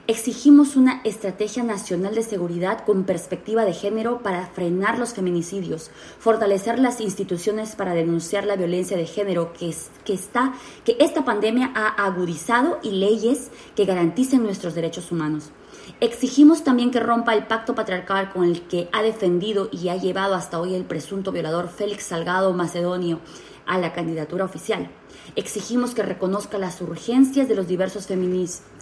Exigimos 0.09 0.75
una 0.75 1.01
estrategia 1.03 1.61
nacional 1.61 2.15
de 2.15 2.23
seguridad 2.23 2.83
con 2.83 3.03
perspectiva 3.03 3.63
de 3.63 3.73
género 3.73 4.23
para 4.23 4.47
frenar 4.47 4.97
los 4.97 5.13
feminicidios, 5.13 5.91
fortalecer 6.17 6.79
las 6.79 6.99
instituciones 6.99 7.75
para 7.75 7.93
denunciar 7.93 8.43
la 8.45 8.55
violencia 8.55 8.97
de 8.97 9.05
género 9.05 9.53
que, 9.53 9.71
que, 10.05 10.15
está, 10.15 10.53
que 10.83 10.97
esta 10.99 11.23
pandemia 11.25 11.71
ha 11.75 11.89
agudizado 11.89 12.79
y 12.81 12.89
leyes 12.89 13.51
que 13.75 13.85
garanticen 13.85 14.41
nuestros 14.41 14.73
derechos 14.73 15.11
humanos. 15.11 15.51
Exigimos 15.99 16.63
también 16.63 16.89
que 16.89 16.99
rompa 16.99 17.35
el 17.35 17.45
pacto 17.45 17.75
patriarcal 17.75 18.31
con 18.31 18.45
el 18.45 18.63
que 18.63 18.89
ha 18.91 19.03
defendido 19.03 19.69
y 19.71 19.89
ha 19.89 19.95
llevado 19.95 20.33
hasta 20.33 20.59
hoy 20.59 20.73
el 20.73 20.85
presunto 20.85 21.31
violador 21.31 21.69
Félix 21.69 22.05
Salgado 22.05 22.51
Macedonio 22.53 23.19
a 23.67 23.77
la 23.77 23.93
candidatura 23.93 24.43
oficial. 24.43 24.89
Exigimos 25.35 25.93
que 25.93 26.01
reconozca 26.01 26.57
las 26.57 26.81
urgencias 26.81 27.47
de 27.47 27.53
los 27.53 27.67
diversos 27.67 28.07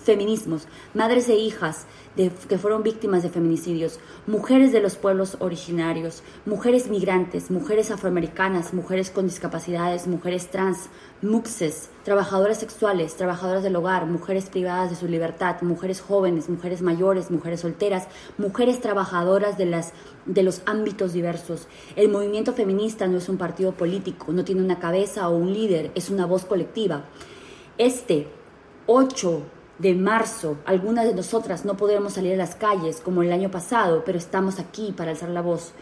feminismos, 0.08 0.68
madres 0.94 1.28
e 1.28 1.36
hijas 1.36 1.86
que 2.16 2.58
fueron 2.58 2.82
víctimas 2.82 3.22
de 3.22 3.30
feminicidios, 3.30 4.00
mujeres 4.26 4.72
de 4.72 4.80
los 4.80 4.96
pueblos 4.96 5.38
originarios, 5.40 6.24
mujeres 6.48 6.88
migrantes, 6.88 7.52
mujeres 7.52 7.92
afroamericanas, 7.92 8.74
mujeres 8.74 9.12
con 9.12 9.28
discapacidades, 9.28 10.08
mujeres 10.08 10.50
trans, 10.50 10.90
muxes, 11.22 11.90
trabajadoras 12.04 12.58
sexuales, 12.58 13.16
trabajadoras 13.18 13.62
del 13.62 13.76
hogar, 13.76 14.08
mujeres 14.08 14.50
privadas 14.50 14.90
de 14.90 14.96
su 14.96 15.08
libertad, 15.08 15.62
mujeres 15.62 16.02
jóvenes, 16.02 16.50
mujeres 16.50 16.82
mayores, 16.82 17.30
mujeres 17.30 17.60
solteras, 17.60 18.08
mujeres 18.40 18.80
trabajadoras 18.80 19.58
de, 19.60 19.84
de 20.26 20.44
los 20.44 20.62
ámbitos 20.66 21.14
diversos. 21.14 21.68
El 21.96 22.10
movimiento 22.10 22.54
feminista 22.54 23.08
no 23.08 23.18
es 23.18 23.30
un 23.30 23.38
partido 23.38 23.74
político, 23.74 24.32
no 24.32 24.44
tiene 24.44 24.64
una 24.64 24.80
cabeza 24.80 25.30
o 25.30 25.38
un 25.38 25.54
líder, 25.54 25.92
es 25.94 26.10
una 26.10 26.26
voz 26.26 26.46
colectiva. 26.46 27.06
Este 27.78 28.28
8 28.88 29.57
de 29.79 29.93
marzo, 29.93 30.57
algunas 30.65 31.05
de 31.05 31.13
nosotras 31.13 31.63
no 31.63 31.77
podremos 31.77 32.13
salir 32.13 32.34
a 32.34 32.38
las 32.38 32.55
calles 32.55 33.00
como 33.00 33.22
el 33.22 33.31
año 33.31 33.51
pasado, 33.51 34.03
pero 34.05 34.17
estamos 34.17 34.60
aquí 34.60 34.91
para 34.91 35.12
alzar 35.12 35.29
la 35.29 35.41
voz. 35.41 35.74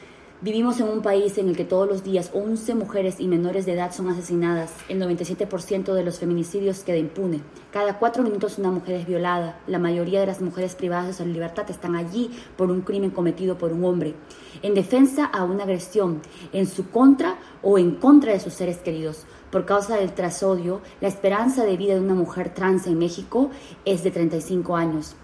Vivimos 0.42 0.82
en 0.82 0.90
un 0.90 1.02
país 1.02 1.38
en 1.38 1.48
el 1.48 1.56
que 1.56 1.64
todos 1.64 1.88
los 1.88 2.04
días 2.04 2.30
11 2.34 2.76
mujeres 2.76 3.22
y 3.22 3.28
menores 3.28 3.66
de 3.66 3.72
edad 3.72 3.94
son 3.94 4.10
asesinadas. 4.10 4.74
El 4.90 5.02
97% 5.02 5.94
de 5.94 6.04
los 6.04 6.20
feminicidios 6.20 6.82
queda 6.82 6.98
impune. 6.98 7.42
Cada 7.72 7.98
cuatro 7.98 8.22
minutos 8.22 8.58
una 8.58 8.70
mujer 8.70 8.96
es 8.96 9.08
violada. 9.08 9.58
La 9.66 9.80
mayoría 9.80 10.20
de 10.20 10.28
las 10.28 10.42
mujeres 10.42 10.76
privadas 10.76 11.08
de 11.08 11.14
su 11.14 11.26
libertad 11.26 11.66
están 11.70 11.96
allí 11.96 12.32
por 12.58 12.70
un 12.70 12.82
crimen 12.82 13.12
cometido 13.12 13.58
por 13.58 13.72
un 13.72 13.86
hombre, 13.86 14.14
en 14.62 14.74
defensa 14.74 15.26
a 15.26 15.46
una 15.46 15.64
agresión, 15.64 16.22
en 16.52 16.68
su 16.68 16.90
contra 16.90 17.38
o 17.64 17.80
en 17.80 17.96
contra 17.96 18.34
de 18.34 18.42
sus 18.42 18.54
seres 18.54 18.80
queridos. 18.80 19.26
Por 19.56 19.64
causa 19.64 19.96
del 19.96 20.12
trasodio, 20.12 20.82
la 21.00 21.08
esperanza 21.08 21.64
de 21.64 21.78
vida 21.78 21.94
de 21.94 22.02
una 22.02 22.14
mujer 22.14 22.54
trans 22.54 22.88
en 22.88 23.00
México 23.00 23.52
es 23.86 24.04
de 24.04 24.12
35 24.12 24.76
años. 24.76 25.16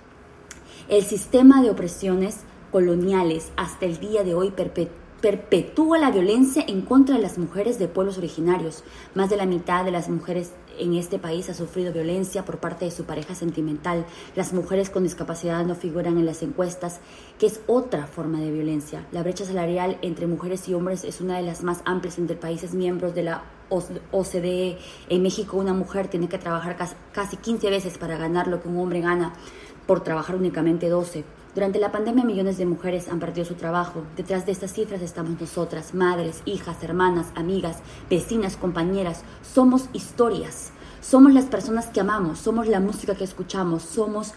El 0.87 1.03
sistema 1.03 1.61
de 1.61 1.69
opresiones 1.69 2.37
coloniales 2.71 3.51
hasta 3.57 3.85
el 3.85 3.99
día 3.99 4.23
de 4.23 4.33
hoy 4.33 4.53
perpetúa 5.19 5.99
la 5.99 6.11
violencia 6.11 6.63
en 6.65 6.79
contra 6.83 7.17
de 7.17 7.21
las 7.21 7.37
mujeres 7.37 7.77
de 7.77 7.89
pueblos 7.89 8.17
originarios. 8.17 8.85
Más 9.15 9.29
de 9.29 9.35
la 9.35 9.45
mitad 9.45 9.83
de 9.83 9.91
las 9.91 10.07
mujeres 10.07 10.53
en 10.79 10.93
este 10.95 11.19
país 11.19 11.49
ha 11.49 11.53
sufrido 11.53 11.93
violencia 11.93 12.45
por 12.45 12.59
parte 12.59 12.85
de 12.85 12.91
su 12.91 13.05
pareja 13.05 13.35
sentimental. 13.35 14.05
Las 14.35 14.53
mujeres 14.53 14.89
con 14.89 15.03
discapacidad 15.03 15.65
no 15.65 15.75
figuran 15.75 16.17
en 16.17 16.25
las 16.25 16.43
encuestas, 16.43 16.99
que 17.39 17.47
es 17.47 17.61
otra 17.67 18.07
forma 18.07 18.39
de 18.39 18.51
violencia. 18.51 19.05
La 19.11 19.23
brecha 19.23 19.45
salarial 19.45 19.97
entre 20.01 20.27
mujeres 20.27 20.67
y 20.67 20.73
hombres 20.73 21.03
es 21.03 21.21
una 21.21 21.37
de 21.37 21.43
las 21.43 21.63
más 21.63 21.81
amplias 21.85 22.17
entre 22.17 22.35
países 22.35 22.73
miembros 22.73 23.15
de 23.15 23.23
la 23.23 23.43
OCDE. 23.69 24.77
En 25.09 25.21
México 25.21 25.57
una 25.57 25.73
mujer 25.73 26.07
tiene 26.07 26.29
que 26.29 26.37
trabajar 26.37 26.77
casi 27.11 27.37
15 27.37 27.69
veces 27.69 27.97
para 27.97 28.17
ganar 28.17 28.47
lo 28.47 28.61
que 28.61 28.67
un 28.67 28.79
hombre 28.79 29.01
gana 29.01 29.33
por 29.87 30.03
trabajar 30.03 30.35
únicamente 30.35 30.89
12. 30.89 31.23
Durante 31.53 31.79
la 31.79 31.91
pandemia 31.91 32.23
millones 32.23 32.57
de 32.57 32.65
mujeres 32.65 33.09
han 33.09 33.19
perdido 33.19 33.45
su 33.45 33.55
trabajo. 33.55 34.03
Detrás 34.15 34.45
de 34.45 34.53
estas 34.53 34.71
cifras 34.71 35.01
estamos 35.01 35.39
nosotras, 35.41 35.93
madres, 35.93 36.41
hijas, 36.45 36.81
hermanas, 36.81 37.27
amigas, 37.35 37.79
vecinas, 38.09 38.55
compañeras. 38.55 39.23
Somos 39.41 39.89
historias. 39.91 40.71
Somos 41.01 41.33
las 41.33 41.45
personas 41.45 41.87
que 41.87 41.99
amamos, 41.99 42.39
somos 42.39 42.67
la 42.67 42.79
música 42.79 43.15
que 43.15 43.25
escuchamos, 43.25 43.81
somos 43.81 44.33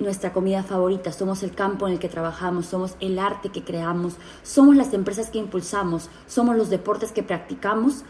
nuestra 0.00 0.32
comida 0.32 0.64
favorita, 0.64 1.12
somos 1.12 1.44
el 1.44 1.54
campo 1.54 1.86
en 1.86 1.92
el 1.92 1.98
que 2.00 2.08
trabajamos, 2.08 2.66
somos 2.66 2.96
el 2.98 3.20
arte 3.20 3.50
que 3.50 3.62
creamos, 3.62 4.14
somos 4.42 4.74
las 4.74 4.92
empresas 4.92 5.30
que 5.30 5.38
impulsamos, 5.38 6.10
somos 6.26 6.56
los 6.56 6.70
deportes 6.70 7.12
que 7.12 7.22
practicamos. 7.22 8.02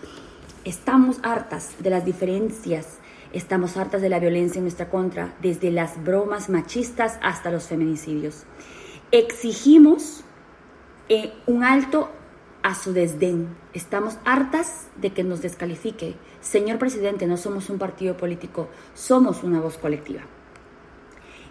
Estamos 0.65 1.19
hartas 1.23 1.73
de 1.81 1.91
las 1.91 2.07
diferencias 2.07 3.01
Estamos 3.35 3.77
hartas 3.77 4.01
de 4.01 4.09
la 4.09 4.21
violencia 4.21 4.61
en 4.61 4.65
nuestra 4.65 4.89
contra, 4.89 5.35
desde 5.43 5.73
las 5.73 6.03
bromas 6.05 6.49
machistas 6.49 7.19
hasta 7.21 7.51
los 7.51 7.65
feminicidios. 7.65 8.45
Exigimos 9.11 10.23
eh, 11.09 11.33
un 11.47 11.65
alto 11.65 12.11
a 12.63 12.77
su 12.77 12.93
desdén. 12.93 13.49
Estamos 13.73 14.19
hartas 14.25 14.87
de 15.01 15.11
que 15.11 15.25
nos 15.25 15.43
descalifique. 15.43 16.15
Señor 16.41 16.79
presidente, 16.79 17.27
no 17.27 17.37
somos 17.37 17.71
un 17.71 17.79
partido 17.79 18.17
político, 18.17 18.69
somos 18.95 19.43
una 19.43 19.61
voz 19.61 19.79
colectiva. 19.79 20.21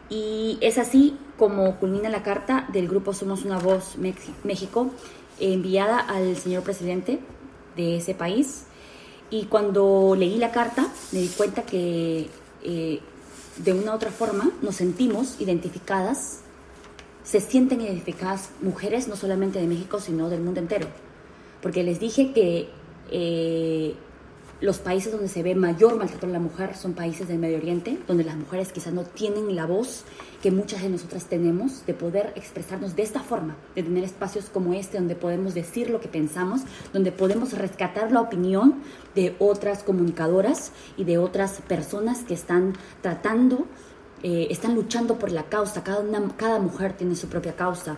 Y 0.10 0.60
es 0.62 0.78
así 0.78 1.18
como 1.38 1.76
culmina 1.82 2.08
la 2.08 2.24
carta 2.24 2.66
del 2.72 2.88
grupo 2.88 3.14
Somos 3.14 3.44
una 3.44 3.60
Voz 3.60 3.98
México, 3.98 4.90
enviada 5.38 6.00
al 6.00 6.38
señor 6.38 6.64
presidente 6.64 7.20
de 7.76 7.98
ese 7.98 8.16
país, 8.16 8.68
y 9.34 9.46
cuando 9.46 10.16
leí 10.16 10.38
la 10.38 10.52
carta 10.52 10.88
me 11.12 11.20
di 11.20 11.28
cuenta 11.30 11.64
que 11.64 12.30
eh, 12.62 13.00
de 13.58 13.74
una 13.74 13.92
u 13.92 13.96
otra 13.96 14.12
forma 14.12 14.52
nos 14.62 14.76
sentimos 14.76 15.42
identificadas, 15.42 16.42
se 17.24 17.42
sienten 17.42 17.82
identificadas 17.82 18.52
mujeres 18.62 19.08
no 19.08 19.16
solamente 19.16 19.60
de 19.60 19.66
México, 19.66 20.00
sino 20.00 20.30
del 20.30 20.42
mundo 20.42 20.60
entero. 20.60 20.88
Porque 21.64 21.82
les 21.82 22.00
dije 22.00 22.32
que 22.32 22.70
eh, 23.10 23.96
los 24.62 24.78
países 24.80 25.12
donde 25.12 25.28
se 25.28 25.44
ve 25.44 25.56
mayor 25.56 25.98
maltrato 25.98 26.26
a 26.26 26.30
la 26.30 26.40
mujer 26.40 26.76
son 26.76 26.94
países 26.94 27.28
del 27.28 27.38
Medio 27.38 27.58
Oriente, 27.58 27.98
donde 28.08 28.24
las 28.24 28.38
mujeres 28.38 28.72
quizás 28.72 28.94
no 28.94 29.04
tienen 29.04 29.56
la 29.56 29.66
voz 29.66 30.06
que 30.42 30.52
muchas 30.52 30.82
de 30.82 30.90
nosotras 30.90 31.26
tenemos 31.26 31.86
de 31.86 31.94
poder 31.94 32.34
expresarnos 32.36 32.96
de 32.96 33.04
esta 33.04 33.22
forma, 33.22 33.56
de 33.76 33.84
tener 33.84 34.04
espacios 34.04 34.46
como 34.46 34.74
este 34.74 34.98
donde 34.98 35.16
podemos 35.16 35.54
decir 35.54 35.90
lo 35.90 36.00
que 36.00 36.08
pensamos, 36.08 36.62
donde 36.92 37.12
podemos 37.12 37.54
rescatar 37.54 38.12
la 38.12 38.22
opinión 38.22 38.82
de 39.16 39.36
otras 39.40 39.84
comunicadoras 39.84 40.72
y 40.98 41.04
de 41.04 41.18
otras 41.18 41.62
personas 41.68 42.24
que 42.24 42.34
están 42.34 42.74
tratando, 43.02 43.68
eh, 44.22 44.48
están 44.50 44.76
luchando 44.76 45.20
por 45.20 45.32
la 45.32 45.44
causa, 45.44 45.84
cada, 45.84 46.04
cada 46.38 46.60
mujer 46.60 46.94
tiene 46.94 47.16
su 47.16 47.28
propia 47.28 47.56
causa. 47.56 47.98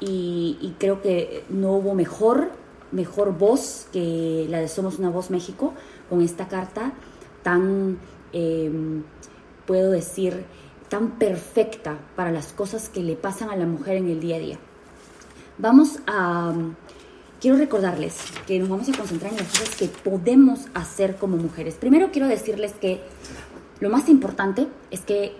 Y 0.00 0.74
creo 0.78 1.00
que 1.00 1.44
no 1.48 1.72
hubo 1.76 1.94
mejor, 1.94 2.50
mejor 2.92 3.36
voz 3.36 3.86
que 3.92 4.46
la 4.50 4.60
de 4.60 4.68
Somos 4.68 4.98
una 4.98 5.10
Voz 5.10 5.30
México 5.30 5.72
con 6.08 6.20
esta 6.20 6.48
carta 6.48 6.92
tan, 7.42 7.98
em, 8.32 9.02
puedo 9.66 9.90
decir, 9.90 10.44
tan 10.88 11.12
perfecta 11.18 11.98
para 12.16 12.30
las 12.30 12.52
cosas 12.52 12.88
que 12.88 13.02
le 13.02 13.16
pasan 13.16 13.50
a 13.50 13.56
la 13.56 13.66
mujer 13.66 13.96
en 13.96 14.08
el 14.08 14.20
día 14.20 14.36
a 14.36 14.38
día. 14.38 14.58
Vamos 15.58 15.98
a, 16.06 16.52
quiero 17.40 17.56
recordarles 17.56 18.16
que 18.46 18.58
nos 18.58 18.68
vamos 18.68 18.88
a 18.88 18.96
concentrar 18.96 19.32
en 19.32 19.38
las 19.38 19.48
cosas 19.48 19.76
que 19.76 19.88
podemos 19.88 20.66
hacer 20.74 21.16
como 21.16 21.36
mujeres. 21.36 21.74
Primero 21.76 22.10
quiero 22.12 22.28
decirles 22.28 22.72
que 22.74 23.00
lo 23.80 23.90
más 23.90 24.08
importante 24.08 24.68
es 24.90 25.00
que 25.00 25.36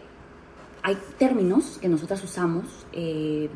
hay 0.82 0.98
términos 1.18 1.78
que 1.80 1.88
nosotras 1.88 2.22
usamos 2.22 2.64
eh, 2.92 3.48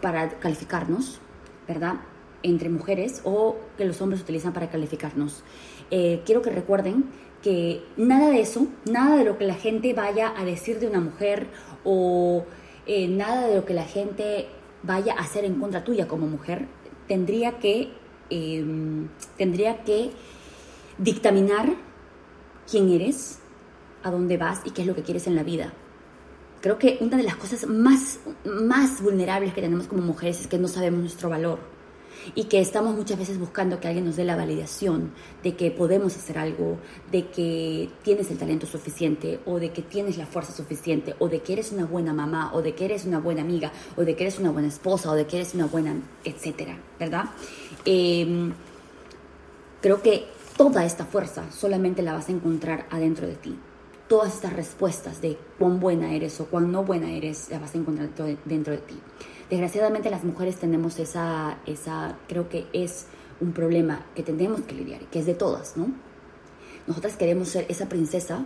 para 0.00 0.38
calificarnos 0.38 1.20
¿verdad? 1.66 1.94
Entre 2.42 2.68
mujeres 2.68 3.20
o 3.24 3.56
que 3.76 3.84
los 3.84 4.00
hombres 4.00 4.20
utilizan 4.20 4.52
para 4.52 4.70
calificarnos. 4.70 5.42
Eh, 5.90 6.22
quiero 6.24 6.42
que 6.42 6.50
recuerden 6.50 7.04
que 7.42 7.82
nada 7.96 8.30
de 8.30 8.40
eso, 8.40 8.66
nada 8.90 9.16
de 9.16 9.24
lo 9.24 9.38
que 9.38 9.44
la 9.44 9.54
gente 9.54 9.92
vaya 9.94 10.34
a 10.36 10.44
decir 10.44 10.80
de 10.80 10.88
una 10.88 11.00
mujer 11.00 11.46
o 11.84 12.44
eh, 12.86 13.06
nada 13.08 13.46
de 13.46 13.56
lo 13.56 13.64
que 13.64 13.74
la 13.74 13.84
gente 13.84 14.48
vaya 14.82 15.14
a 15.14 15.20
hacer 15.20 15.44
en 15.44 15.60
contra 15.60 15.84
tuya 15.84 16.08
como 16.08 16.26
mujer, 16.26 16.66
tendría 17.06 17.58
que, 17.58 17.92
em, 18.30 19.08
tendría 19.36 19.84
que 19.84 20.10
dictaminar 20.98 21.74
quién 22.68 22.90
eres, 22.90 23.38
a 24.02 24.10
dónde 24.10 24.36
vas 24.36 24.62
y 24.64 24.70
qué 24.70 24.82
es 24.82 24.88
lo 24.88 24.94
que 24.94 25.02
quieres 25.02 25.26
en 25.26 25.34
la 25.34 25.42
vida. 25.42 25.72
Creo 26.60 26.78
que 26.78 26.98
una 27.00 27.16
de 27.16 27.22
las 27.22 27.36
cosas 27.36 27.66
más, 27.66 28.20
más 28.44 29.02
vulnerables 29.02 29.52
que 29.52 29.60
tenemos 29.60 29.86
como 29.86 30.02
mujeres 30.02 30.40
es 30.40 30.46
que 30.46 30.58
no 30.58 30.68
sabemos 30.68 31.00
nuestro 31.00 31.28
valor 31.28 31.75
y 32.34 32.44
que 32.44 32.60
estamos 32.60 32.94
muchas 32.94 33.18
veces 33.18 33.38
buscando 33.38 33.80
que 33.80 33.88
alguien 33.88 34.04
nos 34.04 34.16
dé 34.16 34.24
la 34.24 34.36
validación 34.36 35.12
de 35.42 35.54
que 35.54 35.70
podemos 35.70 36.16
hacer 36.16 36.38
algo, 36.38 36.78
de 37.10 37.28
que 37.28 37.88
tienes 38.02 38.30
el 38.30 38.38
talento 38.38 38.66
suficiente 38.66 39.40
o 39.46 39.58
de 39.58 39.70
que 39.70 39.82
tienes 39.82 40.16
la 40.16 40.26
fuerza 40.26 40.52
suficiente 40.52 41.14
o 41.18 41.28
de 41.28 41.40
que 41.40 41.54
eres 41.54 41.72
una 41.72 41.84
buena 41.84 42.12
mamá 42.12 42.50
o 42.54 42.62
de 42.62 42.74
que 42.74 42.84
eres 42.84 43.04
una 43.04 43.18
buena 43.18 43.42
amiga 43.42 43.72
o 43.96 44.02
de 44.02 44.16
que 44.16 44.24
eres 44.24 44.38
una 44.38 44.50
buena 44.50 44.68
esposa 44.68 45.10
o 45.10 45.14
de 45.14 45.26
que 45.26 45.36
eres 45.36 45.54
una 45.54 45.66
buena, 45.66 45.96
etcétera, 46.24 46.78
¿verdad? 46.98 47.26
Em, 47.84 48.52
creo 49.80 50.02
que 50.02 50.26
toda 50.56 50.84
esta 50.84 51.04
fuerza 51.04 51.50
solamente 51.52 52.02
la 52.02 52.12
vas 52.12 52.28
a 52.28 52.32
encontrar 52.32 52.86
adentro 52.90 53.26
de 53.26 53.34
ti. 53.34 53.58
Todas 54.08 54.34
estas 54.34 54.52
respuestas 54.52 55.20
de 55.20 55.36
cuán 55.58 55.80
buena 55.80 56.14
eres 56.14 56.40
o 56.40 56.46
cuán 56.46 56.70
no 56.70 56.84
buena 56.84 57.10
eres, 57.10 57.50
las 57.50 57.60
vas 57.60 57.74
a 57.74 57.78
encontrar 57.78 58.08
dentro 58.44 58.72
de 58.72 58.78
ti. 58.78 58.96
Desgraciadamente 59.50 60.10
las 60.10 60.24
mujeres 60.24 60.56
tenemos 60.56 60.98
esa, 60.98 61.58
esa, 61.66 62.16
creo 62.28 62.48
que 62.48 62.66
es 62.72 63.06
un 63.40 63.52
problema 63.52 64.04
que 64.14 64.22
tenemos 64.22 64.62
que 64.62 64.74
lidiar, 64.74 65.00
que 65.06 65.20
es 65.20 65.26
de 65.26 65.34
todas, 65.34 65.76
¿no? 65.76 65.88
Nosotras 66.86 67.16
queremos 67.16 67.48
ser 67.48 67.66
esa 67.68 67.88
princesa 67.88 68.44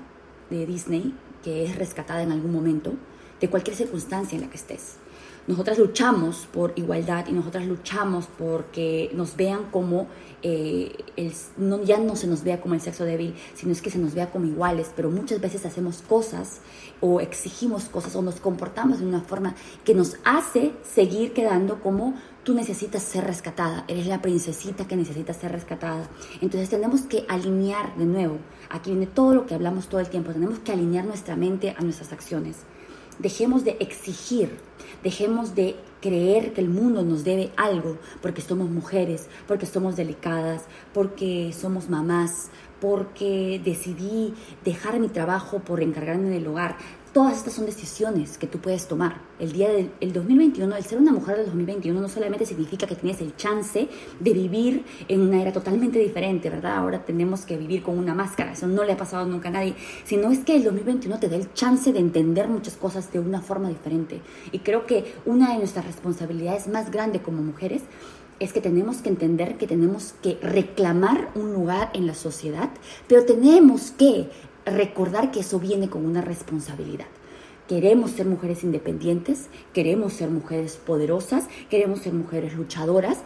de 0.50 0.66
Disney 0.66 1.14
que 1.42 1.64
es 1.64 1.76
rescatada 1.76 2.22
en 2.22 2.32
algún 2.32 2.52
momento, 2.52 2.94
de 3.40 3.48
cualquier 3.48 3.76
circunstancia 3.76 4.36
en 4.36 4.42
la 4.42 4.50
que 4.50 4.56
estés. 4.56 4.96
Nosotras 5.46 5.78
luchamos 5.78 6.46
por 6.52 6.72
igualdad 6.76 7.26
y 7.28 7.32
nosotras 7.32 7.66
luchamos 7.66 8.28
porque 8.38 9.10
nos 9.14 9.36
vean 9.36 9.64
como, 9.70 10.06
eh, 10.42 10.92
el, 11.16 11.32
no, 11.56 11.82
ya 11.82 11.98
no 11.98 12.14
se 12.14 12.26
nos 12.26 12.44
vea 12.44 12.60
como 12.60 12.74
el 12.74 12.80
sexo 12.80 13.04
débil, 13.04 13.34
sino 13.54 13.72
es 13.72 13.82
que 13.82 13.90
se 13.90 13.98
nos 13.98 14.14
vea 14.14 14.30
como 14.30 14.46
iguales, 14.46 14.92
pero 14.94 15.10
muchas 15.10 15.40
veces 15.40 15.66
hacemos 15.66 16.02
cosas 16.02 16.60
o 17.00 17.20
exigimos 17.20 17.84
cosas 17.84 18.14
o 18.16 18.22
nos 18.22 18.36
comportamos 18.36 19.00
de 19.00 19.06
una 19.06 19.22
forma 19.22 19.54
que 19.84 19.94
nos 19.94 20.16
hace 20.24 20.72
seguir 20.82 21.32
quedando 21.32 21.80
como 21.80 22.14
tú 22.44 22.54
necesitas 22.54 23.02
ser 23.02 23.24
rescatada, 23.24 23.84
eres 23.88 24.06
la 24.06 24.22
princesita 24.22 24.86
que 24.86 24.96
necesita 24.96 25.32
ser 25.32 25.52
rescatada. 25.52 26.08
Entonces 26.40 26.68
tenemos 26.68 27.02
que 27.02 27.24
alinear 27.28 27.96
de 27.96 28.06
nuevo, 28.06 28.38
aquí 28.68 28.90
viene 28.90 29.06
todo 29.06 29.34
lo 29.34 29.46
que 29.46 29.54
hablamos 29.54 29.88
todo 29.88 30.00
el 30.00 30.08
tiempo, 30.08 30.32
tenemos 30.32 30.58
que 30.60 30.72
alinear 30.72 31.04
nuestra 31.04 31.36
mente 31.36 31.74
a 31.76 31.82
nuestras 31.82 32.12
acciones. 32.12 32.58
Dejemos 33.20 33.64
de 33.64 33.76
exigir, 33.80 34.56
dejemos 35.02 35.54
de 35.54 35.76
creer 36.00 36.54
que 36.54 36.62
el 36.62 36.70
mundo 36.70 37.02
nos 37.02 37.22
debe 37.22 37.52
algo 37.56 37.98
porque 38.22 38.40
somos 38.40 38.70
mujeres, 38.70 39.28
porque 39.46 39.66
somos 39.66 39.94
delicadas, 39.94 40.62
porque 40.94 41.52
somos 41.52 41.90
mamás, 41.90 42.50
porque 42.80 43.60
decidí 43.62 44.32
dejar 44.64 44.98
mi 44.98 45.08
trabajo 45.08 45.58
por 45.58 45.82
encargarme 45.82 46.30
del 46.30 46.46
hogar. 46.46 46.76
Todas 47.12 47.38
estas 47.38 47.54
son 47.54 47.66
decisiones 47.66 48.38
que 48.38 48.46
tú 48.46 48.58
puedes 48.58 48.86
tomar. 48.86 49.20
El 49.40 49.50
día 49.50 49.68
del 49.68 49.90
el 49.98 50.12
2021, 50.12 50.76
el 50.76 50.84
ser 50.84 50.98
una 50.98 51.10
mujer 51.10 51.38
del 51.38 51.46
2021 51.46 52.00
no 52.00 52.08
solamente 52.08 52.46
significa 52.46 52.86
que 52.86 52.94
tienes 52.94 53.20
el 53.20 53.34
chance 53.34 53.88
de 54.20 54.32
vivir 54.32 54.84
en 55.08 55.22
una 55.22 55.42
era 55.42 55.52
totalmente 55.52 55.98
diferente, 55.98 56.48
¿verdad? 56.48 56.76
Ahora 56.76 57.04
tenemos 57.04 57.40
que 57.40 57.56
vivir 57.56 57.82
con 57.82 57.98
una 57.98 58.14
máscara, 58.14 58.52
eso 58.52 58.68
no 58.68 58.84
le 58.84 58.92
ha 58.92 58.96
pasado 58.96 59.26
nunca 59.26 59.48
a 59.48 59.52
nadie, 59.52 59.74
sino 60.04 60.30
es 60.30 60.44
que 60.44 60.54
el 60.54 60.62
2021 60.62 61.18
te 61.18 61.28
da 61.28 61.34
el 61.34 61.52
chance 61.52 61.92
de 61.92 61.98
entender 61.98 62.46
muchas 62.46 62.76
cosas 62.76 63.12
de 63.12 63.18
una 63.18 63.40
forma 63.40 63.68
diferente. 63.68 64.20
Y 64.52 64.60
creo 64.60 64.86
que 64.86 65.16
una 65.26 65.52
de 65.52 65.58
nuestras 65.58 65.86
responsabilidades 65.86 66.68
más 66.68 66.92
grandes 66.92 67.22
como 67.22 67.42
mujeres 67.42 67.82
es 68.38 68.52
que 68.52 68.60
tenemos 68.60 68.98
que 68.98 69.10
entender 69.10 69.58
que 69.58 69.66
tenemos 69.66 70.14
que 70.22 70.38
reclamar 70.42 71.30
un 71.34 71.52
lugar 71.52 71.90
en 71.92 72.06
la 72.06 72.14
sociedad, 72.14 72.70
pero 73.06 73.24
tenemos 73.24 73.90
que 73.90 74.30
recordar 74.64 75.30
que 75.30 75.40
eso 75.40 75.58
viene 75.58 75.88
con 75.88 76.04
una 76.04 76.20
responsabilidad. 76.20 77.06
Queremos 77.68 78.10
ser 78.10 78.26
mujeres 78.26 78.64
independientes, 78.64 79.48
queremos 79.72 80.14
ser 80.14 80.28
mujeres 80.28 80.76
poderosas, 80.76 81.46
queremos 81.68 82.00
ser 82.00 82.12
mujeres 82.12 82.54
luchadoras, 82.54 83.18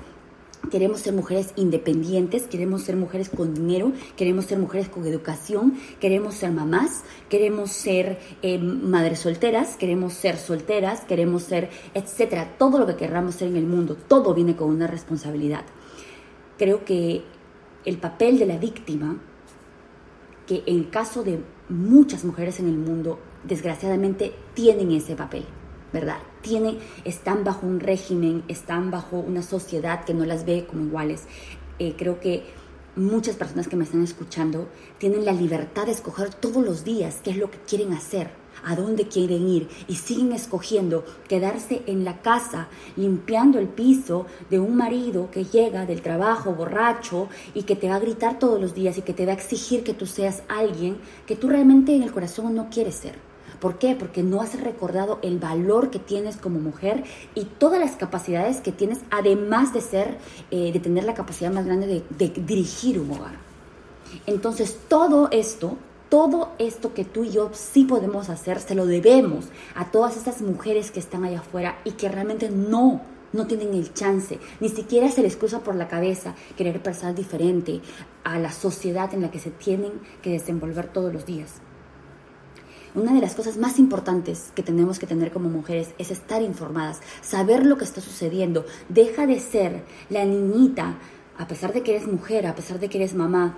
queremos 0.71 1.01
ser 1.01 1.15
mujeres 1.15 1.53
independientes, 1.57 2.43
queremos 2.43 2.83
ser 2.83 2.97
mujeres 2.97 3.31
con 3.31 3.55
dinero, 3.55 3.93
queremos 4.17 4.45
ser 4.45 4.59
mujeres 4.59 4.91
con 4.91 5.07
educación, 5.07 5.79
queremos 5.99 6.35
ser 6.35 6.53
mamás, 6.53 7.05
queremos 7.31 7.73
ser 7.73 8.19
eh, 8.43 8.59
madres 8.59 9.21
solteras, 9.21 9.77
queremos 9.79 10.13
ser 10.13 10.37
solteras, 10.37 11.01
queremos 11.03 11.45
ser, 11.45 11.71
etcétera. 11.95 12.57
Todo 12.59 12.79
lo 12.79 12.87
que 12.87 12.97
queramos 12.97 13.37
ser 13.37 13.49
en 13.49 13.57
el 13.57 13.67
mundo, 13.67 13.97
todo 13.97 14.35
viene 14.35 14.57
con 14.57 14.69
una 14.69 14.87
responsabilidad. 14.87 15.65
Creo 16.59 16.85
que 16.85 17.23
el 17.85 17.97
papel 17.99 18.39
de 18.39 18.47
la 18.47 18.59
víctima 18.59 19.19
que 20.47 20.63
en 20.67 20.85
caso 20.85 21.23
de 21.23 21.41
muchas 21.69 22.25
mujeres 22.25 22.61
en 22.61 22.69
el 22.69 22.77
mundo, 22.77 23.19
desgraciadamente, 23.45 24.33
tienen 24.55 24.91
ese 24.93 25.17
papel, 25.17 25.45
¿verdad? 25.93 26.19
Tienen, 26.43 26.79
están 27.05 27.45
bajo 27.45 27.67
un 27.67 27.81
régimen, 27.81 28.43
están 28.49 28.91
bajo 28.91 29.19
una 29.19 29.43
sociedad 29.43 30.05
que 30.05 30.15
no 30.15 30.25
las 30.25 30.45
ve 30.45 30.67
como 30.69 30.85
iguales. 30.85 31.25
Eh, 31.79 31.95
creo 31.97 32.21
que 32.21 32.45
muchas 32.97 33.37
personas 33.37 33.69
que 33.69 33.77
me 33.77 33.85
están 33.85 34.03
escuchando 34.03 34.69
tienen 34.99 35.25
la 35.25 35.33
libertad 35.33 35.87
de 35.87 35.93
escoger 35.93 36.33
todos 36.33 36.65
los 36.65 36.85
días 36.85 37.21
qué 37.25 37.31
es 37.31 37.37
lo 37.37 37.51
que 37.51 37.59
quieren 37.59 37.93
hacer 37.93 38.44
a 38.65 38.77
dónde 38.77 39.09
quieren 39.09 39.49
ir 39.49 39.69
y 39.89 39.97
siguen 39.97 40.33
escogiendo 40.33 41.05
quedarse 41.29 41.83
en 41.87 42.05
la 42.05 42.21
casa 42.23 42.69
limpiando 42.97 43.59
el 43.59 43.69
piso 43.69 44.27
de 44.51 44.59
un 44.59 44.77
marido 44.77 45.31
que 45.31 45.45
llega 45.45 45.87
del 45.87 46.03
trabajo 46.03 46.53
borracho 46.53 47.29
y 47.55 47.63
que 47.63 47.77
te 47.77 47.89
va 47.89 47.97
a 47.97 48.01
gritar 48.01 48.39
todos 48.39 48.61
los 48.61 48.75
días 48.75 48.99
y 48.99 49.03
que 49.03 49.15
te 49.15 49.27
va 49.27 49.33
a 49.33 49.37
exigir 49.37 49.85
que 49.85 49.95
tú 49.95 50.07
seas 50.07 50.43
alguien 50.49 50.99
que 51.27 51.37
tú 51.37 51.49
realmente 51.49 51.95
en 51.95 52.03
el 52.03 52.13
corazón 52.13 52.55
no 52.55 52.69
quieres 52.71 52.95
ser. 52.95 53.15
¿Por 53.61 53.79
qué? 53.79 53.95
Porque 53.95 54.23
no 54.23 54.43
has 54.43 54.61
recordado 54.61 55.19
el 55.23 55.39
valor 55.39 55.91
que 55.91 55.99
tienes 55.99 56.37
como 56.37 56.61
mujer 56.61 57.05
y 57.35 57.45
todas 57.45 57.81
las 57.81 57.93
capacidades 57.93 58.61
que 58.61 58.73
tienes, 58.73 59.01
además 59.11 59.73
de 59.73 59.81
ser, 59.81 60.19
eh, 60.51 60.71
de 60.73 60.81
tener 60.81 61.05
la 61.05 61.15
capacidad 61.15 61.51
más 61.51 61.65
grande 61.65 61.87
de, 61.87 62.03
de 62.11 62.29
dirigir 62.43 63.01
un 63.01 63.13
hogar. 63.13 63.37
Entonces, 64.27 64.79
todo 64.89 65.29
esto 65.31 65.79
todo 66.09 66.53
esto 66.59 66.95
que 66.95 67.05
tú 67.05 67.25
y 67.25 67.31
yo 67.31 67.51
sí 67.53 67.85
podemos 67.85 68.29
hacer, 68.29 68.61
se 68.61 68.75
lo 68.75 68.87
debemos 68.87 69.47
a 69.75 69.91
todas 69.91 70.17
estas 70.17 70.43
mujeres 70.43 70.91
que 70.91 71.01
están 71.01 71.25
allá 71.25 71.41
afuera 71.41 71.79
y 71.85 71.93
que 71.93 72.09
realmente 72.09 72.51
no, 72.51 73.01
no 73.33 73.47
tienen 73.47 73.75
el 73.75 73.93
chance, 73.93 74.39
ni 74.61 74.69
siquiera 74.69 75.11
se 75.11 75.23
les 75.23 75.37
cruza 75.37 75.61
por 75.61 75.75
la 75.75 75.89
cabeza 75.89 76.35
querer 76.57 76.83
pensar 76.83 77.15
diferente 77.15 77.81
a 78.23 78.39
la 78.39 78.53
sociedad 78.53 79.13
en 79.13 79.23
la 79.23 79.31
que 79.31 79.41
se 79.41 79.51
tienen 79.51 79.93
que 80.23 80.31
desenvolver 80.31 80.89
todos 80.89 81.13
los 81.13 81.27
días. 81.27 81.61
Una 82.95 83.13
de 83.13 83.21
las 83.21 83.35
cosas 83.35 83.57
más 83.57 83.81
importantes 83.81 84.53
que 84.55 84.63
tenemos 84.63 85.01
que 85.01 85.09
tener 85.09 85.33
como 85.33 85.49
mujeres 85.49 85.89
es 85.99 86.13
estar 86.13 86.43
informadas, 86.43 87.01
saber 87.23 87.67
lo 87.67 87.77
que 87.77 87.83
está 87.83 88.01
sucediendo. 88.01 88.67
Deja 88.89 89.27
de 89.27 89.41
ser 89.41 89.83
la 90.11 90.25
niñita, 90.25 90.95
a 91.37 91.49
pesar 91.49 91.73
de 91.73 91.83
que 91.83 91.97
eres 91.97 92.07
mujer, 92.07 92.47
a 92.47 92.55
pesar 92.55 92.79
de 92.79 92.89
que 92.89 92.99
eres 92.99 93.15
mamá, 93.15 93.57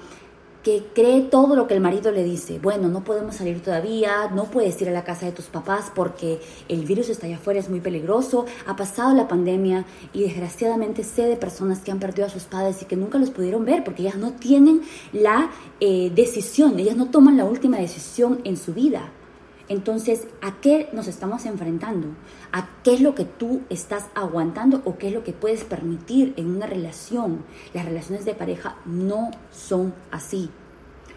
que 0.66 0.82
cree 0.92 1.20
todo 1.20 1.54
lo 1.54 1.68
que 1.68 1.74
el 1.74 1.80
marido 1.80 2.10
le 2.10 2.24
dice. 2.24 2.58
Bueno, 2.58 2.88
no 2.88 3.04
podemos 3.04 3.36
salir 3.36 3.62
todavía, 3.62 4.28
no 4.34 4.46
puedes 4.46 4.82
ir 4.82 4.88
a 4.88 4.92
la 4.92 5.04
casa 5.04 5.24
de 5.24 5.30
tus 5.30 5.44
papás 5.44 5.92
porque 5.94 6.40
el 6.68 6.84
virus 6.84 7.08
está 7.08 7.26
allá 7.26 7.36
afuera, 7.36 7.60
es 7.60 7.70
muy 7.70 7.78
peligroso, 7.78 8.46
ha 8.66 8.74
pasado 8.74 9.14
la 9.14 9.28
pandemia 9.28 9.84
y 10.12 10.24
desgraciadamente 10.24 11.04
sé 11.04 11.22
de 11.26 11.36
personas 11.36 11.78
que 11.82 11.92
han 11.92 12.00
perdido 12.00 12.26
a 12.26 12.30
sus 12.30 12.46
padres 12.46 12.82
y 12.82 12.86
que 12.86 12.96
nunca 12.96 13.16
los 13.16 13.30
pudieron 13.30 13.64
ver 13.64 13.84
porque 13.84 14.02
ellas 14.02 14.16
no 14.16 14.32
tienen 14.32 14.82
la 15.12 15.52
eh, 15.78 16.10
decisión, 16.12 16.80
ellas 16.80 16.96
no 16.96 17.10
toman 17.10 17.36
la 17.36 17.44
última 17.44 17.76
decisión 17.76 18.40
en 18.42 18.56
su 18.56 18.74
vida. 18.74 19.12
Entonces, 19.68 20.28
¿a 20.42 20.60
qué 20.60 20.88
nos 20.92 21.08
estamos 21.08 21.44
enfrentando? 21.44 22.08
¿A 22.52 22.68
qué 22.84 22.94
es 22.94 23.00
lo 23.00 23.16
que 23.16 23.24
tú 23.24 23.62
estás 23.68 24.06
aguantando 24.14 24.80
o 24.84 24.96
qué 24.96 25.08
es 25.08 25.12
lo 25.12 25.24
que 25.24 25.32
puedes 25.32 25.64
permitir 25.64 26.34
en 26.36 26.54
una 26.54 26.66
relación? 26.66 27.44
Las 27.74 27.84
relaciones 27.84 28.24
de 28.24 28.34
pareja 28.34 28.76
no 28.84 29.32
son 29.50 29.92
así. 30.12 30.50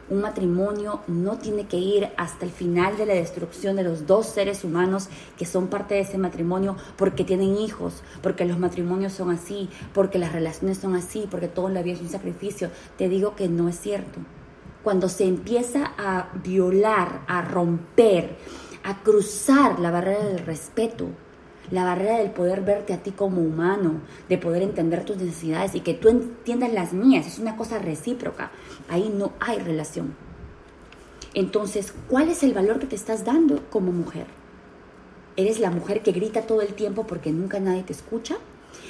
Un 0.09 0.21
matrimonio 0.21 1.01
no 1.05 1.37
tiene 1.37 1.67
que 1.67 1.77
ir 1.77 2.09
hasta 2.17 2.43
el 2.43 2.49
final 2.49 2.97
de 2.97 3.05
la 3.05 3.13
destrucción 3.13 3.75
de 3.75 3.83
los 3.83 4.07
dos 4.07 4.25
seres 4.25 4.63
humanos 4.63 5.09
que 5.37 5.45
son 5.45 5.67
parte 5.67 5.93
de 5.93 6.01
ese 6.01 6.17
matrimonio 6.17 6.75
porque 6.97 7.23
tienen 7.23 7.55
hijos, 7.55 8.01
porque 8.23 8.45
los 8.45 8.57
matrimonios 8.57 9.13
son 9.13 9.29
así, 9.29 9.69
porque 9.93 10.17
las 10.17 10.33
relaciones 10.33 10.79
son 10.79 10.95
así, 10.95 11.27
porque 11.29 11.47
todo 11.47 11.67
en 11.67 11.75
la 11.75 11.83
vida 11.83 11.93
es 11.93 12.01
un 12.01 12.09
sacrificio. 12.09 12.71
Te 12.97 13.07
digo 13.07 13.35
que 13.35 13.47
no 13.47 13.69
es 13.69 13.79
cierto 13.79 14.19
cuando 14.89 15.07
se 15.07 15.25
empieza 15.25 15.93
a 15.99 16.31
violar, 16.43 17.21
a 17.27 17.43
romper, 17.43 18.37
a 18.83 19.03
cruzar 19.03 19.79
la 19.79 19.91
barrera 19.91 20.25
del 20.25 20.39
respeto, 20.39 21.09
la 21.69 21.83
barrera 21.83 22.17
del 22.17 22.31
poder 22.31 22.61
verte 22.61 22.93
a 22.93 23.03
ti 23.03 23.11
como 23.11 23.39
humano, 23.39 24.01
de 24.27 24.39
poder 24.39 24.63
entender 24.63 25.05
tus 25.05 25.17
necesidades 25.17 25.75
y 25.75 25.81
que 25.81 25.93
tú 25.93 26.09
entiendas 26.09 26.73
las 26.73 26.93
mías, 26.93 27.27
es 27.27 27.37
una 27.37 27.55
cosa 27.55 27.77
recíproca. 27.77 28.49
Ahí 28.89 29.13
no 29.15 29.33
hay 29.39 29.59
relación. 29.59 30.15
Entonces, 31.35 31.93
¿cuál 32.07 32.29
es 32.29 32.41
el 32.41 32.55
valor 32.55 32.79
que 32.79 32.87
te 32.87 32.95
estás 32.95 33.23
dando 33.23 33.61
como 33.69 33.91
mujer? 33.91 34.25
¿Eres 35.35 35.59
la 35.59 35.69
mujer 35.69 36.01
que 36.01 36.13
grita 36.13 36.47
todo 36.47 36.63
el 36.63 36.73
tiempo 36.73 37.05
porque 37.05 37.31
nunca 37.31 37.59
nadie 37.59 37.83
te 37.83 37.93
escucha? 37.93 38.37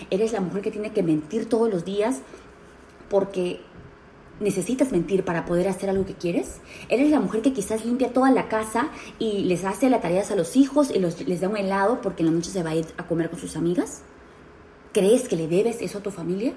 ¿Eres 0.09 0.31
la 0.31 0.39
mujer 0.39 0.61
que 0.61 0.71
tiene 0.71 0.93
que 0.93 1.03
mentir 1.03 1.49
todos 1.49 1.69
los 1.69 1.83
días 1.83 2.21
porque 3.09 3.59
necesitas 4.39 4.91
mentir 4.91 5.25
para 5.25 5.45
poder 5.45 5.67
hacer 5.67 5.89
algo 5.89 6.05
que 6.05 6.13
quieres? 6.13 6.61
¿Eres 6.89 7.09
la 7.09 7.19
mujer 7.19 7.41
que 7.41 7.53
quizás 7.53 7.85
limpia 7.85 8.13
toda 8.13 8.31
la 8.31 8.47
casa 8.47 8.89
y 9.17 9.43
les 9.43 9.65
hace 9.65 9.89
las 9.89 10.01
tareas 10.01 10.31
a 10.31 10.35
los 10.35 10.55
hijos 10.55 10.91
y 10.91 10.99
les 10.99 11.41
da 11.41 11.49
un 11.49 11.57
helado 11.57 12.01
porque 12.01 12.23
en 12.23 12.27
la 12.27 12.33
noche 12.33 12.51
se 12.51 12.63
va 12.63 12.71
a 12.71 12.75
ir 12.75 12.85
a 12.97 13.07
comer 13.07 13.29
con 13.29 13.39
sus 13.39 13.55
amigas? 13.55 14.03
¿Crees 14.93 15.27
que 15.27 15.35
le 15.35 15.47
debes 15.47 15.81
eso 15.81 15.99
a 15.99 16.01
tu 16.01 16.11
familia? 16.11 16.53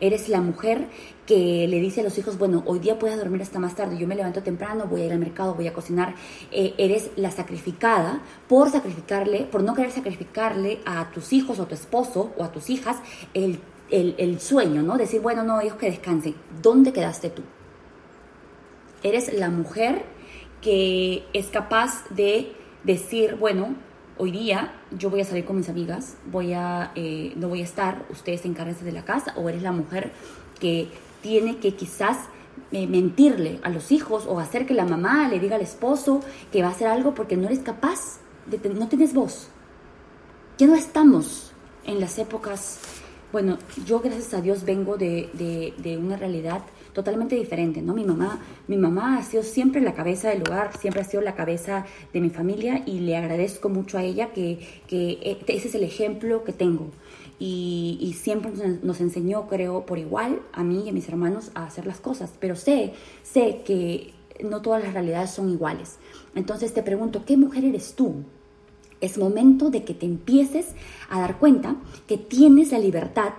Eres 0.00 0.28
la 0.28 0.40
mujer 0.40 0.88
que 1.26 1.66
le 1.68 1.80
dice 1.80 2.00
a 2.00 2.04
los 2.04 2.16
hijos, 2.18 2.38
bueno, 2.38 2.62
hoy 2.66 2.78
día 2.78 2.98
puedes 2.98 3.18
dormir 3.18 3.42
hasta 3.42 3.58
más 3.58 3.74
tarde, 3.74 3.98
yo 3.98 4.06
me 4.06 4.14
levanto 4.14 4.42
temprano, 4.42 4.86
voy 4.86 5.02
a 5.02 5.06
ir 5.06 5.12
al 5.12 5.18
mercado, 5.18 5.54
voy 5.54 5.66
a 5.66 5.72
cocinar. 5.72 6.14
Eh, 6.50 6.74
eres 6.78 7.10
la 7.16 7.30
sacrificada 7.30 8.22
por 8.48 8.70
sacrificarle, 8.70 9.44
por 9.44 9.62
no 9.62 9.74
querer 9.74 9.90
sacrificarle 9.90 10.80
a 10.86 11.10
tus 11.10 11.32
hijos 11.32 11.58
o 11.58 11.64
a 11.64 11.68
tu 11.68 11.74
esposo 11.74 12.32
o 12.38 12.44
a 12.44 12.52
tus 12.52 12.70
hijas 12.70 12.96
el 13.34 13.58
el, 13.90 14.40
sueño, 14.40 14.82
¿no? 14.82 14.96
Decir, 14.96 15.20
bueno, 15.20 15.42
no, 15.42 15.60
ellos 15.60 15.74
que 15.74 15.90
descansen. 15.90 16.34
¿Dónde 16.62 16.92
quedaste 16.92 17.30
tú? 17.30 17.42
Eres 19.02 19.32
la 19.32 19.50
mujer 19.50 20.04
que 20.60 21.24
es 21.32 21.46
capaz 21.46 22.04
de 22.10 22.52
decir, 22.84 23.36
bueno, 23.36 23.74
hoy 24.18 24.30
día 24.30 24.74
yo 24.90 25.10
voy 25.10 25.22
a 25.22 25.24
salir 25.24 25.44
con 25.44 25.56
mis 25.56 25.68
amigas, 25.68 26.16
voy 26.30 26.52
a, 26.52 26.92
eh, 26.94 27.32
no 27.36 27.48
voy 27.48 27.62
a 27.62 27.64
estar, 27.64 28.04
ustedes 28.10 28.44
encárguense 28.44 28.84
de 28.84 28.92
la 28.92 29.04
casa, 29.04 29.32
o 29.36 29.48
eres 29.48 29.62
la 29.62 29.72
mujer 29.72 30.12
que 30.60 30.88
tiene 31.22 31.58
que 31.58 31.74
quizás 31.74 32.18
eh, 32.72 32.86
mentirle 32.86 33.58
a 33.62 33.70
los 33.70 33.90
hijos 33.90 34.26
o 34.26 34.38
hacer 34.38 34.66
que 34.66 34.74
la 34.74 34.84
mamá 34.84 35.28
le 35.28 35.40
diga 35.40 35.56
al 35.56 35.62
esposo 35.62 36.20
que 36.52 36.62
va 36.62 36.68
a 36.68 36.72
hacer 36.72 36.88
algo 36.88 37.14
porque 37.14 37.36
no 37.36 37.46
eres 37.46 37.60
capaz, 37.60 38.18
de 38.46 38.58
no 38.68 38.88
tienes 38.88 39.14
voz. 39.14 39.48
Ya 40.58 40.66
no 40.66 40.74
estamos 40.74 41.52
en 41.84 42.00
las 42.00 42.18
épocas 42.18 42.78
bueno, 43.32 43.58
yo 43.86 44.00
gracias 44.00 44.34
a 44.34 44.40
Dios 44.40 44.64
vengo 44.64 44.96
de, 44.96 45.28
de, 45.78 45.96
una 45.98 46.16
realidad 46.16 46.62
totalmente 46.92 47.36
diferente, 47.36 47.82
¿no? 47.82 47.94
Mi 47.94 48.04
mamá, 48.04 48.40
mi 48.66 48.76
mamá 48.76 49.18
ha 49.18 49.22
sido 49.22 49.42
siempre 49.42 49.80
la 49.80 49.94
cabeza 49.94 50.30
del 50.30 50.42
hogar, 50.42 50.76
siempre 50.76 51.02
ha 51.02 51.04
sido 51.04 51.22
la 51.22 51.34
cabeza 51.34 51.86
de 52.12 52.20
mi 52.20 52.30
familia 52.30 52.82
y 52.84 53.00
le 53.00 53.16
agradezco 53.16 53.68
mucho 53.68 53.98
a 53.98 54.02
ella 54.02 54.32
que, 54.32 54.58
que 54.88 55.12
e, 55.22 55.38
ese 55.46 55.68
es 55.68 55.74
el 55.74 55.84
ejemplo 55.84 56.42
que 56.44 56.52
tengo. 56.52 56.90
Y, 57.38 57.96
y, 58.00 58.12
siempre 58.14 58.52
nos 58.82 59.00
enseñó, 59.00 59.48
creo, 59.48 59.86
por 59.86 59.98
igual 59.98 60.42
a 60.52 60.62
mí 60.62 60.82
y 60.84 60.90
a 60.90 60.92
mis 60.92 61.08
hermanos 61.08 61.52
a 61.54 61.64
hacer 61.64 61.86
las 61.86 61.98
cosas. 61.98 62.34
Pero 62.38 62.54
sé, 62.54 62.92
sé 63.22 63.62
que 63.64 64.12
no 64.44 64.60
todas 64.60 64.82
las 64.82 64.92
realidades 64.92 65.30
son 65.30 65.48
iguales. 65.48 65.96
Entonces 66.34 66.74
te 66.74 66.82
pregunto, 66.82 67.24
¿qué 67.24 67.38
mujer 67.38 67.64
eres 67.64 67.94
tú? 67.94 68.24
Es 69.00 69.18
momento 69.18 69.70
de 69.70 69.84
que 69.84 69.94
te 69.94 70.06
empieces 70.06 70.66
a 71.08 71.20
dar 71.20 71.38
cuenta 71.38 71.76
que 72.06 72.18
tienes 72.18 72.72
la 72.72 72.78
libertad, 72.78 73.32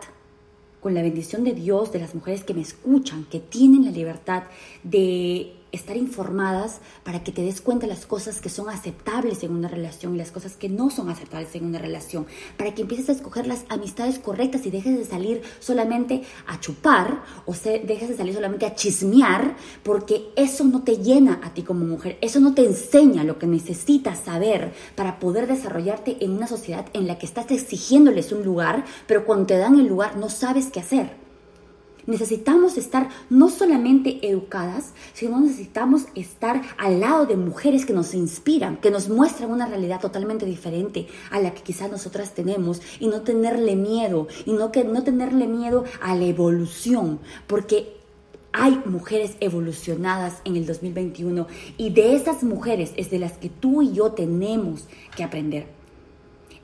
con 0.80 0.94
la 0.96 1.04
bendición 1.04 1.44
de 1.44 1.54
Dios, 1.54 1.92
de 1.92 2.00
las 2.00 2.16
mujeres 2.16 2.44
que 2.44 2.54
me 2.54 2.62
escuchan, 2.62 3.26
que 3.30 3.40
tienen 3.40 3.86
la 3.86 3.92
libertad 3.92 4.44
de 4.84 5.54
estar 5.72 5.98
informadas 5.98 6.80
para 7.04 7.24
que 7.24 7.32
te 7.32 7.42
des 7.42 7.62
cuenta 7.62 7.88
las 7.88 8.06
cosas 8.06 8.42
que 8.42 8.50
son 8.50 8.70
aceptables 8.70 9.44
en 9.44 9.52
una 9.52 9.68
relación 9.68 10.16
y 10.16 10.18
las 10.18 10.32
cosas 10.32 10.56
que 10.58 10.70
no 10.70 10.90
son 10.90 11.10
aceptables 11.10 11.54
en 11.56 11.66
una 11.66 11.80
relación, 11.80 12.26
para 12.58 12.74
que 12.74 12.82
empieces 12.82 13.10
a 13.10 13.14
escoger 13.14 13.48
las 13.48 13.66
amistades 13.70 14.20
correctas 14.20 14.66
y 14.66 14.72
dejes 14.72 14.98
de 14.98 15.06
salir 15.06 15.42
solamente 15.60 16.24
a 16.48 16.60
chupar 16.60 17.24
o 17.46 17.54
se, 17.54 17.80
dejes 17.80 18.10
de 18.10 18.18
salir 18.18 18.34
solamente 18.34 18.66
a 18.66 18.76
chismear, 18.76 19.56
porque 19.84 20.30
eso 20.36 20.64
no 20.64 20.84
te 20.84 20.98
llena 20.98 21.40
a 21.44 21.54
ti 21.54 21.64
como 21.64 21.86
mujer, 21.86 22.18
eso 22.22 22.40
no 22.40 22.54
te 22.54 22.66
enseña 22.66 23.24
lo 23.24 23.40
que 23.40 23.48
necesitas 23.48 24.20
saber 24.20 24.74
para 24.96 25.20
poder 25.20 25.48
desarrollarte 25.48 26.18
en 26.24 26.32
una 26.32 26.48
sociedad 26.48 26.86
en 26.94 27.08
la 27.08 27.18
que 27.18 27.26
estás 27.26 27.50
exigiéndoles 27.52 28.32
un 28.32 28.44
lugar, 28.44 28.86
pero 29.08 29.26
cuando 29.26 29.48
te 29.48 29.58
dan 29.58 29.80
el 29.80 29.88
lugar 29.88 30.18
no 30.18 30.30
sabes 30.30 30.68
qué 30.68 30.80
hacer. 30.80 31.21
Necesitamos 32.12 32.78
estar 32.78 33.08
no 33.30 33.50
solamente 33.50 34.20
educadas, 34.28 34.92
sino 35.14 35.40
necesitamos 35.40 36.08
estar 36.14 36.62
al 36.78 37.00
lado 37.00 37.26
de 37.26 37.38
mujeres 37.38 37.86
que 37.86 37.94
nos 37.94 38.14
inspiran, 38.14 38.76
que 38.76 38.92
nos 38.92 39.08
muestran 39.08 39.50
una 39.50 39.66
realidad 39.66 40.02
totalmente 40.02 40.46
diferente 40.46 41.08
a 41.30 41.40
la 41.40 41.54
que 41.54 41.62
quizás 41.62 41.90
nosotras 41.90 42.36
tenemos 42.36 42.82
y 43.00 43.08
no 43.08 43.22
tenerle 43.22 43.78
miedo 43.78 44.28
y 44.46 44.52
no, 44.52 44.74
que, 44.74 44.84
no 44.84 45.04
tenerle 45.04 45.48
miedo 45.48 45.86
a 46.02 46.14
la 46.14 46.26
evolución, 46.26 47.20
porque 47.48 47.94
hay 48.52 48.82
mujeres 48.84 49.38
evolucionadas 49.40 50.42
en 50.44 50.58
el 50.58 50.66
2021 50.66 51.48
y 51.78 51.92
de 51.92 52.14
esas 52.18 52.44
mujeres 52.44 52.92
es 52.98 53.10
de 53.10 53.20
las 53.20 53.38
que 53.38 53.48
tú 53.48 53.82
y 53.84 53.94
yo 53.94 54.12
tenemos 54.12 54.86
que 55.16 55.24
aprender. 55.24 55.68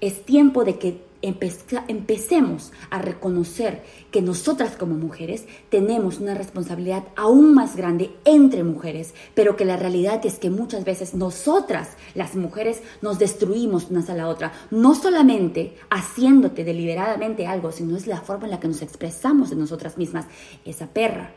Es 0.02 0.26
tiempo 0.26 0.66
de 0.66 0.78
que 0.78 1.07
empecemos 1.22 2.72
a 2.90 3.02
reconocer 3.02 3.84
que 4.12 4.22
nosotras 4.22 4.76
como 4.76 4.96
mujeres 4.96 5.46
tenemos 5.70 6.20
una 6.20 6.36
responsabilidad 6.36 7.04
aún 7.16 7.54
más 7.54 7.76
grande 7.76 8.12
entre 8.26 8.64
mujeres, 8.64 9.14
pero 9.34 9.56
que 9.56 9.66
la 9.66 9.78
realidad 9.78 10.26
es 10.26 10.38
que 10.40 10.50
muchas 10.50 10.86
veces 10.86 11.14
nosotras, 11.14 11.90
las 12.14 12.36
mujeres, 12.36 12.82
nos 13.02 13.20
destruimos 13.20 13.90
unas 13.90 14.10
a 14.10 14.16
la 14.16 14.28
otra, 14.28 14.54
no 14.72 14.96
solamente 14.96 15.76
haciéndote 15.90 16.64
deliberadamente 16.64 17.48
algo, 17.48 17.72
sino 17.72 17.98
es 17.98 18.08
la 18.08 18.22
forma 18.22 18.46
en 18.46 18.52
la 18.52 18.60
que 18.60 18.68
nos 18.68 18.82
expresamos 18.82 19.50
de 19.50 19.56
nosotras 19.56 19.98
mismas, 19.98 20.26
esa 20.66 20.88
perra, 20.88 21.32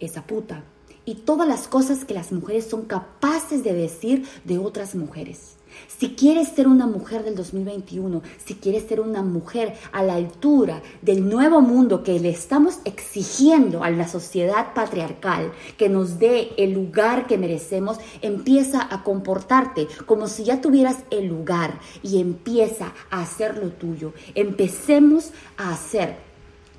esa 0.00 0.26
puta, 0.26 0.64
y 1.04 1.14
todas 1.14 1.48
las 1.48 1.68
cosas 1.68 2.04
que 2.04 2.14
las 2.14 2.32
mujeres 2.32 2.66
son 2.66 2.82
capaces 2.82 3.64
de 3.64 3.72
decir 3.72 4.26
de 4.44 4.58
otras 4.58 4.94
mujeres. 4.94 5.57
Si 5.86 6.10
quieres 6.10 6.48
ser 6.48 6.68
una 6.68 6.86
mujer 6.86 7.24
del 7.24 7.34
2021, 7.34 8.22
si 8.44 8.54
quieres 8.54 8.84
ser 8.88 9.00
una 9.00 9.22
mujer 9.22 9.74
a 9.92 10.02
la 10.02 10.14
altura 10.14 10.82
del 11.02 11.28
nuevo 11.28 11.60
mundo 11.60 12.02
que 12.02 12.20
le 12.20 12.30
estamos 12.30 12.78
exigiendo 12.84 13.82
a 13.82 13.90
la 13.90 14.06
sociedad 14.06 14.74
patriarcal, 14.74 15.52
que 15.76 15.88
nos 15.88 16.18
dé 16.18 16.50
el 16.56 16.72
lugar 16.72 17.26
que 17.26 17.38
merecemos, 17.38 17.98
empieza 18.22 18.86
a 18.90 19.02
comportarte 19.02 19.88
como 20.06 20.28
si 20.28 20.44
ya 20.44 20.60
tuvieras 20.60 20.98
el 21.10 21.26
lugar 21.26 21.80
y 22.02 22.20
empieza 22.20 22.92
a 23.10 23.22
hacer 23.22 23.58
lo 23.58 23.70
tuyo. 23.70 24.12
Empecemos 24.34 25.32
a 25.56 25.72
hacer 25.72 26.16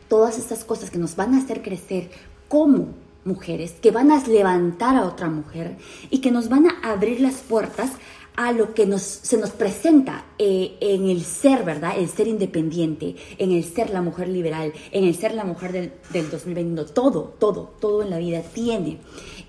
todas 0.07 0.37
estas 0.37 0.63
cosas 0.63 0.89
que 0.89 0.97
nos 0.97 1.15
van 1.15 1.33
a 1.35 1.39
hacer 1.39 1.61
crecer 1.61 2.09
como 2.47 2.87
mujeres, 3.25 3.73
que 3.81 3.91
van 3.91 4.11
a 4.11 4.25
levantar 4.27 4.95
a 4.95 5.05
otra 5.05 5.29
mujer 5.29 5.77
y 6.09 6.19
que 6.19 6.31
nos 6.31 6.49
van 6.49 6.67
a 6.67 6.91
abrir 6.91 7.19
las 7.19 7.35
puertas 7.35 7.91
a 8.35 8.51
lo 8.51 8.73
que 8.73 8.85
nos, 8.85 9.01
se 9.01 9.37
nos 9.37 9.51
presenta 9.51 10.25
eh, 10.37 10.77
en 10.79 11.09
el 11.09 11.23
ser, 11.23 11.63
¿verdad? 11.63 11.93
El 11.97 12.09
ser 12.09 12.27
independiente, 12.27 13.15
en 13.37 13.51
el 13.51 13.63
ser 13.63 13.89
la 13.89 14.01
mujer 14.01 14.29
liberal, 14.29 14.73
en 14.91 15.03
el 15.03 15.15
ser 15.15 15.33
la 15.33 15.43
mujer 15.43 15.71
del, 15.71 15.93
del 16.11 16.29
2021. 16.29 16.85
Todo, 16.85 17.35
todo, 17.39 17.73
todo 17.79 18.01
en 18.01 18.09
la 18.09 18.17
vida 18.17 18.41
tiene, 18.41 18.99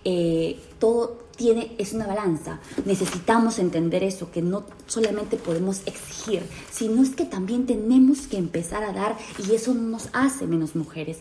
eh, 0.04 0.58
todo 0.78 1.30
tiene, 1.36 1.72
es 1.78 1.92
una 1.92 2.06
balanza. 2.06 2.60
Necesitamos 2.84 3.58
entender 3.58 4.04
eso, 4.04 4.30
que 4.30 4.42
no 4.42 4.64
solamente 4.86 5.36
podemos 5.36 5.80
exigir, 5.86 6.42
sino 6.70 7.02
es 7.02 7.14
que 7.14 7.24
también 7.24 7.66
tenemos 7.66 8.26
que 8.26 8.36
empezar 8.36 8.82
a 8.82 8.92
dar 8.92 9.16
y 9.38 9.54
eso 9.54 9.72
no 9.72 9.82
nos 9.82 10.08
hace 10.12 10.46
menos 10.46 10.76
mujeres 10.76 11.18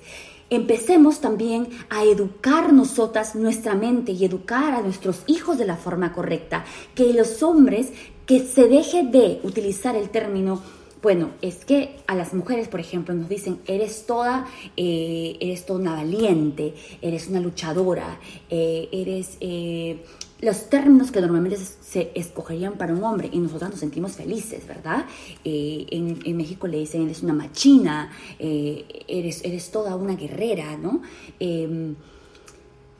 empecemos 0.50 1.22
también 1.22 1.70
a 1.90 2.04
educar 2.04 2.74
nosotras 2.74 3.36
nuestra 3.36 3.76
mente 3.76 4.12
y 4.12 4.26
educar 4.26 4.74
a 4.74 4.82
nuestros 4.82 5.24
hijos 5.28 5.58
de 5.58 5.66
la 5.66 5.78
forma 5.78 6.14
correcta. 6.14 6.66
Que 6.96 7.14
los 7.14 7.44
hombres, 7.44 7.92
que 8.26 8.40
se 8.40 8.68
deje 8.68 9.04
de 9.04 9.40
utilizar 9.44 9.96
el 9.96 10.10
término 10.10 10.62
bueno, 11.02 11.30
es 11.42 11.64
que 11.64 11.96
a 12.08 12.16
las 12.16 12.34
mujeres, 12.34 12.68
por 12.68 12.82
ejemplo, 12.82 13.14
nos 13.14 13.30
dicen, 13.30 13.62
eres 13.66 14.06
toda, 14.06 14.48
eh, 14.76 15.38
eres 15.40 15.66
toda 15.66 15.80
una 15.80 15.94
valiente, 15.94 16.74
eres 17.02 17.30
una 17.30 17.40
luchadora, 17.40 18.20
eh, 18.50 18.90
eres 18.92 19.38
eh, 19.40 20.04
los 20.42 20.70
términos 20.70 21.12
que 21.12 21.20
normalmente 21.20 21.58
se 21.58 22.12
escogerían 22.16 22.74
para 22.74 22.94
un 22.94 23.04
hombre 23.04 23.30
y 23.32 23.40
nosotros 23.40 23.72
nos 23.72 23.80
sentimos 23.80 24.14
felices, 24.14 24.66
¿verdad? 24.66 25.06
Eh, 25.44 25.86
en, 25.90 26.38
México 26.38 26.68
le 26.68 26.78
dicen, 26.78 27.04
eres 27.04 27.24
una 27.24 27.34
machina, 27.34 28.12
eh, 28.38 28.86
eres, 29.08 29.44
eres 29.44 29.70
toda 29.70 29.96
una 29.96 30.16
guerrera, 30.16 30.78
¿no? 30.78 31.02
Em, 31.40 31.96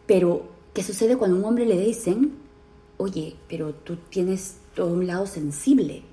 pero, 0.06 0.50
¿qué 0.74 0.84
sucede 0.84 1.16
cuando 1.16 1.38
a 1.38 1.40
un 1.40 1.46
hombre 1.46 1.66
le 1.66 1.80
dicen, 1.80 2.34
oye, 2.98 3.36
pero 3.48 3.74
tú 3.74 3.98
tienes 4.10 4.58
todo 4.76 4.94
un 4.94 5.08
lado 5.08 5.26
sensible? 5.26 6.04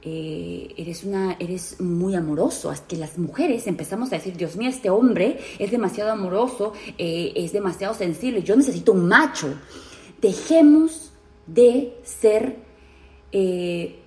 Eh, 0.00 0.72
eres, 0.78 1.04
una, 1.04 1.36
eres 1.38 1.80
muy 1.80 2.14
amoroso. 2.14 2.70
Hasta 2.70 2.86
que 2.86 2.96
las 2.96 3.18
mujeres 3.18 3.66
empezamos 3.66 4.10
a 4.12 4.16
decir, 4.16 4.36
Dios 4.36 4.56
mío, 4.56 4.70
este 4.70 4.88
hombre 4.88 5.38
es 5.58 5.70
demasiado 5.70 6.12
amoroso, 6.12 6.72
es 6.96 7.52
demasiado 7.52 7.92
sensible, 7.92 8.42
yo 8.42 8.56
necesito 8.56 8.92
un 8.92 9.06
macho. 9.06 9.48
Dejemos 10.20 11.12
de 11.46 11.96
ser, 12.02 12.56
eh, 13.32 14.00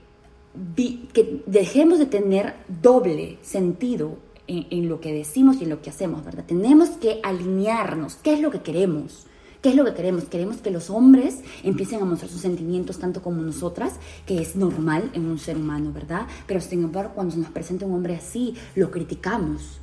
que 1.14 1.44
dejemos 1.46 2.00
de 2.00 2.06
tener 2.06 2.56
doble 2.82 3.38
sentido 3.42 4.18
en, 4.48 4.90
lo 4.90 5.00
que 5.00 5.14
decimos 5.14 5.58
y 5.60 5.66
en 5.66 5.70
lo 5.70 5.82
que 5.82 5.90
hacemos, 5.90 6.26
¿verdad? 6.26 6.44
Tenemos 6.46 6.90
que 6.90 7.20
alinearnos. 7.24 8.16
¿Qué 8.16 8.34
es 8.34 8.42
lo 8.42 8.50
que 8.50 8.62
queremos? 8.62 9.28
¿Qué 9.62 9.70
es 9.70 9.76
lo 9.76 9.86
que 9.86 9.94
queremos? 9.94 10.24
Queremos 10.24 10.58
que 10.58 10.72
los 10.72 10.90
hombres 10.90 11.42
empiecen 11.64 12.02
a 12.02 12.06
mostrar 12.06 12.32
sus 12.32 12.42
sentimientos 12.42 12.98
tanto 12.98 13.22
como 13.22 13.42
nosotras, 13.42 13.94
que 14.26 14.42
es 14.42 14.56
normal 14.56 15.12
en 15.14 15.26
un 15.26 15.38
ser 15.38 15.58
humano, 15.58 15.92
¿verdad? 15.94 16.26
Pero 16.48 16.62
sin 16.62 16.84
embargo, 16.84 17.12
cuando 17.14 17.36
nos 17.36 17.50
presenta 17.50 17.86
un 17.86 17.94
hombre 17.94 18.16
así, 18.16 18.56
lo 18.76 18.90
criticamos 18.90 19.80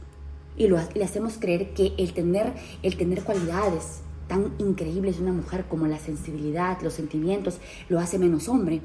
y 0.56 0.66
lo, 0.66 0.78
le 0.94 1.04
hacemos 1.04 1.34
creer 1.38 1.74
que 1.74 1.92
el 1.98 2.12
tener, 2.12 2.54
el 2.82 2.96
tener 2.96 3.22
cualidades 3.22 4.00
tan 4.28 4.52
increíbles 4.58 5.16
de 5.16 5.22
una 5.22 5.32
mujer 5.32 5.66
como 5.68 5.86
la 5.86 5.98
sensibilidad, 5.98 6.80
los 6.82 6.94
sentimientos, 6.94 7.58
lo 7.88 7.98
hace 7.98 8.18
menos 8.18 8.48
hombre. 8.48 8.80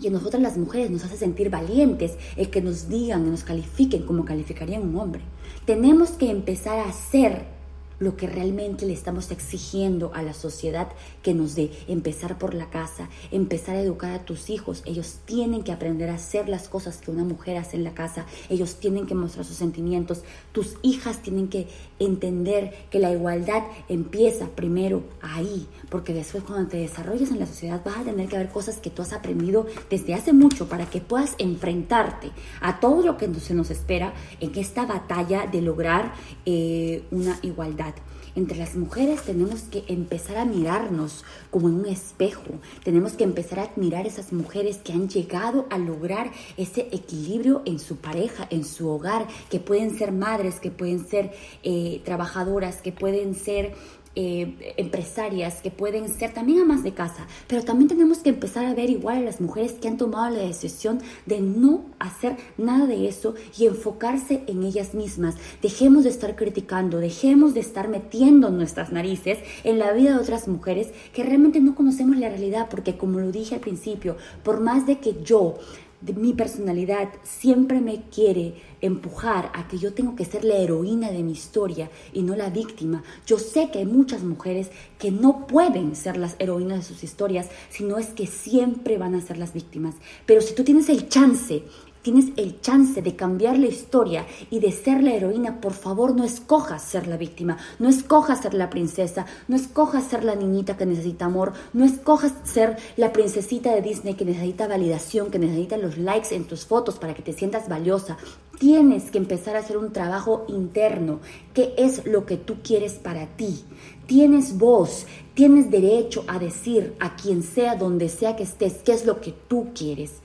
Y 0.00 0.08
a 0.08 0.10
nosotras 0.10 0.42
las 0.42 0.56
mujeres 0.56 0.90
nos 0.90 1.04
hace 1.04 1.16
sentir 1.16 1.50
valientes 1.50 2.16
el 2.36 2.50
que 2.50 2.62
nos 2.62 2.88
digan 2.88 3.26
y 3.26 3.30
nos 3.30 3.44
califiquen 3.44 4.04
como 4.04 4.24
calificarían 4.24 4.82
un 4.82 4.96
hombre. 4.96 5.22
Tenemos 5.66 6.10
que 6.12 6.30
empezar 6.30 6.78
a 6.78 6.92
ser 6.92 7.59
lo 8.00 8.16
que 8.16 8.26
realmente 8.26 8.86
le 8.86 8.94
estamos 8.94 9.30
exigiendo 9.30 10.10
a 10.14 10.22
la 10.22 10.34
sociedad 10.34 10.88
que 11.22 11.34
nos 11.34 11.54
dé. 11.54 11.70
Empezar 11.86 12.38
por 12.38 12.54
la 12.54 12.70
casa, 12.70 13.08
empezar 13.30 13.76
a 13.76 13.82
educar 13.82 14.12
a 14.12 14.24
tus 14.24 14.50
hijos. 14.50 14.82
Ellos 14.86 15.18
tienen 15.26 15.62
que 15.62 15.70
aprender 15.70 16.10
a 16.10 16.14
hacer 16.14 16.48
las 16.48 16.68
cosas 16.68 16.96
que 16.96 17.10
una 17.10 17.24
mujer 17.24 17.58
hace 17.58 17.76
en 17.76 17.84
la 17.84 17.94
casa. 17.94 18.26
Ellos 18.48 18.76
tienen 18.76 19.06
que 19.06 19.14
mostrar 19.14 19.44
sus 19.44 19.56
sentimientos. 19.56 20.22
Tus 20.52 20.76
hijas 20.82 21.22
tienen 21.22 21.48
que 21.48 21.68
entender 21.98 22.74
que 22.90 22.98
la 22.98 23.12
igualdad 23.12 23.62
empieza 23.88 24.48
primero 24.48 25.02
ahí, 25.20 25.68
porque 25.90 26.14
después 26.14 26.42
cuando 26.44 26.68
te 26.68 26.78
desarrolles 26.78 27.30
en 27.30 27.38
la 27.38 27.46
sociedad 27.46 27.82
vas 27.84 27.98
a 27.98 28.04
tener 28.04 28.28
que 28.28 28.38
ver 28.38 28.48
cosas 28.48 28.78
que 28.78 28.90
tú 28.90 29.02
has 29.02 29.12
aprendido 29.12 29.66
desde 29.90 30.14
hace 30.14 30.32
mucho 30.32 30.68
para 30.68 30.86
que 30.86 31.00
puedas 31.00 31.34
enfrentarte 31.38 32.30
a 32.62 32.80
todo 32.80 33.02
lo 33.02 33.18
que 33.18 33.32
se 33.34 33.54
nos 33.54 33.70
espera 33.70 34.14
en 34.40 34.56
esta 34.56 34.86
batalla 34.86 35.46
de 35.46 35.60
lograr 35.60 36.14
eh, 36.46 37.04
una 37.10 37.38
igualdad 37.42 37.89
entre 38.36 38.58
las 38.58 38.76
mujeres 38.76 39.22
tenemos 39.22 39.62
que 39.62 39.84
empezar 39.88 40.36
a 40.36 40.44
mirarnos 40.44 41.24
como 41.50 41.68
en 41.68 41.76
un 41.76 41.86
espejo. 41.86 42.60
Tenemos 42.84 43.12
que 43.12 43.24
empezar 43.24 43.58
a 43.58 43.64
admirar 43.64 44.06
esas 44.06 44.32
mujeres 44.32 44.78
que 44.78 44.92
han 44.92 45.08
llegado 45.08 45.66
a 45.70 45.78
lograr 45.78 46.30
ese 46.56 46.88
equilibrio 46.92 47.62
en 47.64 47.78
su 47.78 47.96
pareja, 47.96 48.46
en 48.50 48.64
su 48.64 48.88
hogar, 48.88 49.26
que 49.50 49.60
pueden 49.60 49.96
ser 49.96 50.12
madres, 50.12 50.60
que 50.60 50.70
pueden 50.70 51.06
ser 51.06 51.32
eh, 51.62 52.00
trabajadoras, 52.04 52.82
que 52.82 52.92
pueden 52.92 53.34
ser 53.34 53.74
eh, 54.16 54.74
empresarias 54.76 55.62
que 55.62 55.70
pueden 55.70 56.08
ser 56.08 56.32
también 56.34 56.60
amas 56.60 56.82
de 56.82 56.92
casa, 56.92 57.28
pero 57.46 57.62
también 57.62 57.88
tenemos 57.88 58.18
que 58.18 58.30
empezar 58.30 58.64
a 58.64 58.74
ver 58.74 58.90
igual 58.90 59.18
a 59.18 59.20
las 59.20 59.40
mujeres 59.40 59.74
que 59.74 59.86
han 59.86 59.96
tomado 59.96 60.34
la 60.34 60.42
decisión 60.42 61.00
de 61.26 61.40
no 61.40 61.84
hacer 62.00 62.36
nada 62.58 62.86
de 62.86 63.06
eso 63.06 63.34
y 63.56 63.66
enfocarse 63.66 64.42
en 64.48 64.64
ellas 64.64 64.94
mismas. 64.94 65.36
Dejemos 65.62 66.02
de 66.04 66.10
estar 66.10 66.34
criticando, 66.34 66.98
dejemos 66.98 67.54
de 67.54 67.60
estar 67.60 67.88
metiendo 67.88 68.50
nuestras 68.50 68.90
narices 68.90 69.38
en 69.62 69.78
la 69.78 69.92
vida 69.92 70.14
de 70.14 70.18
otras 70.18 70.48
mujeres 70.48 70.88
que 71.14 71.22
realmente 71.22 71.60
no 71.60 71.76
conocemos 71.76 72.16
la 72.16 72.30
realidad, 72.30 72.66
porque 72.68 72.96
como 72.96 73.20
lo 73.20 73.30
dije 73.30 73.54
al 73.54 73.60
principio, 73.60 74.16
por 74.42 74.60
más 74.60 74.86
de 74.86 74.98
que 74.98 75.22
yo 75.22 75.54
de 76.00 76.14
mi 76.14 76.32
personalidad 76.32 77.10
siempre 77.22 77.80
me 77.80 78.02
quiere 78.10 78.54
empujar 78.80 79.50
a 79.54 79.68
que 79.68 79.78
yo 79.78 79.92
tengo 79.92 80.16
que 80.16 80.24
ser 80.24 80.44
la 80.44 80.56
heroína 80.56 81.10
de 81.10 81.22
mi 81.22 81.32
historia 81.32 81.90
y 82.12 82.22
no 82.22 82.34
la 82.34 82.48
víctima. 82.48 83.02
Yo 83.26 83.38
sé 83.38 83.70
que 83.70 83.80
hay 83.80 83.86
muchas 83.86 84.22
mujeres 84.22 84.70
que 84.98 85.10
no 85.10 85.46
pueden 85.46 85.94
ser 85.94 86.16
las 86.16 86.36
heroínas 86.38 86.78
de 86.78 86.84
sus 86.84 87.04
historias, 87.04 87.48
sino 87.68 87.98
es 87.98 88.08
que 88.08 88.26
siempre 88.26 88.96
van 88.96 89.14
a 89.14 89.20
ser 89.20 89.36
las 89.36 89.52
víctimas. 89.52 89.94
Pero 90.24 90.40
si 90.40 90.54
tú 90.54 90.64
tienes 90.64 90.88
el 90.88 91.08
chance 91.08 91.62
tienes 92.02 92.26
el 92.36 92.60
chance 92.60 93.02
de 93.02 93.16
cambiar 93.16 93.58
la 93.58 93.66
historia 93.66 94.26
y 94.50 94.60
de 94.60 94.72
ser 94.72 95.02
la 95.02 95.12
heroína, 95.12 95.60
por 95.60 95.72
favor 95.72 96.14
no 96.16 96.24
escojas 96.24 96.82
ser 96.82 97.06
la 97.06 97.16
víctima, 97.16 97.58
no 97.78 97.88
escojas 97.88 98.40
ser 98.40 98.54
la 98.54 98.70
princesa, 98.70 99.26
no 99.48 99.56
escojas 99.56 100.04
ser 100.04 100.24
la 100.24 100.34
niñita 100.34 100.76
que 100.76 100.86
necesita 100.86 101.26
amor, 101.26 101.52
no 101.72 101.84
escojas 101.84 102.32
ser 102.44 102.76
la 102.96 103.12
princesita 103.12 103.74
de 103.74 103.82
Disney 103.82 104.14
que 104.14 104.24
necesita 104.24 104.68
validación, 104.68 105.30
que 105.30 105.38
necesita 105.38 105.76
los 105.76 105.98
likes 105.98 106.34
en 106.34 106.44
tus 106.44 106.64
fotos 106.64 106.98
para 106.98 107.14
que 107.14 107.22
te 107.22 107.32
sientas 107.32 107.68
valiosa. 107.68 108.16
Tienes 108.58 109.10
que 109.10 109.18
empezar 109.18 109.56
a 109.56 109.60
hacer 109.60 109.78
un 109.78 109.92
trabajo 109.92 110.44
interno. 110.48 111.20
¿Qué 111.54 111.74
es 111.78 112.06
lo 112.06 112.26
que 112.26 112.36
tú 112.36 112.56
quieres 112.62 112.94
para 112.94 113.26
ti? 113.26 113.64
Tienes 114.06 114.58
voz, 114.58 115.06
tienes 115.34 115.70
derecho 115.70 116.24
a 116.28 116.38
decir 116.38 116.94
a 117.00 117.16
quien 117.16 117.42
sea, 117.42 117.76
donde 117.76 118.08
sea 118.08 118.36
que 118.36 118.42
estés, 118.42 118.74
qué 118.84 118.92
es 118.92 119.06
lo 119.06 119.20
que 119.20 119.32
tú 119.48 119.68
quieres. 119.74 120.20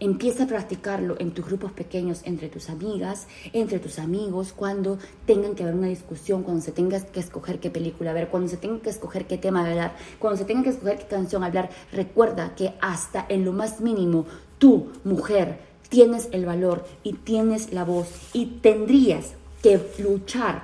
Empieza 0.00 0.44
a 0.44 0.46
practicarlo 0.46 1.16
en 1.18 1.32
tus 1.32 1.44
grupos 1.44 1.72
pequeños, 1.72 2.20
entre 2.24 2.48
tus 2.48 2.70
amigas, 2.70 3.26
entre 3.52 3.78
tus 3.78 3.98
amigos, 3.98 4.52
cuando 4.54 4.98
tengan 5.26 5.54
que 5.54 5.64
haber 5.64 5.74
una 5.74 5.88
discusión, 5.88 6.42
cuando 6.42 6.62
se 6.62 6.72
tenga 6.72 7.00
que 7.00 7.20
escoger 7.20 7.58
qué 7.58 7.70
película 7.70 8.12
ver, 8.12 8.28
cuando 8.28 8.48
se 8.48 8.56
tenga 8.56 8.80
que 8.80 8.90
escoger 8.90 9.26
qué 9.26 9.38
tema 9.38 9.68
hablar, 9.68 9.96
cuando 10.18 10.38
se 10.38 10.44
tenga 10.44 10.62
que 10.62 10.70
escoger 10.70 10.98
qué 10.98 11.06
canción 11.06 11.42
hablar. 11.42 11.70
Recuerda 11.92 12.54
que 12.54 12.74
hasta 12.80 13.26
en 13.28 13.44
lo 13.44 13.52
más 13.52 13.80
mínimo, 13.80 14.26
tú, 14.58 14.92
mujer, 15.04 15.58
tienes 15.88 16.28
el 16.32 16.46
valor 16.46 16.84
y 17.02 17.14
tienes 17.14 17.72
la 17.72 17.84
voz 17.84 18.08
y 18.32 18.46
tendrías 18.46 19.32
que 19.62 19.80
luchar 19.98 20.62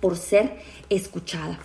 por 0.00 0.16
ser 0.16 0.58
escuchada. 0.88 1.58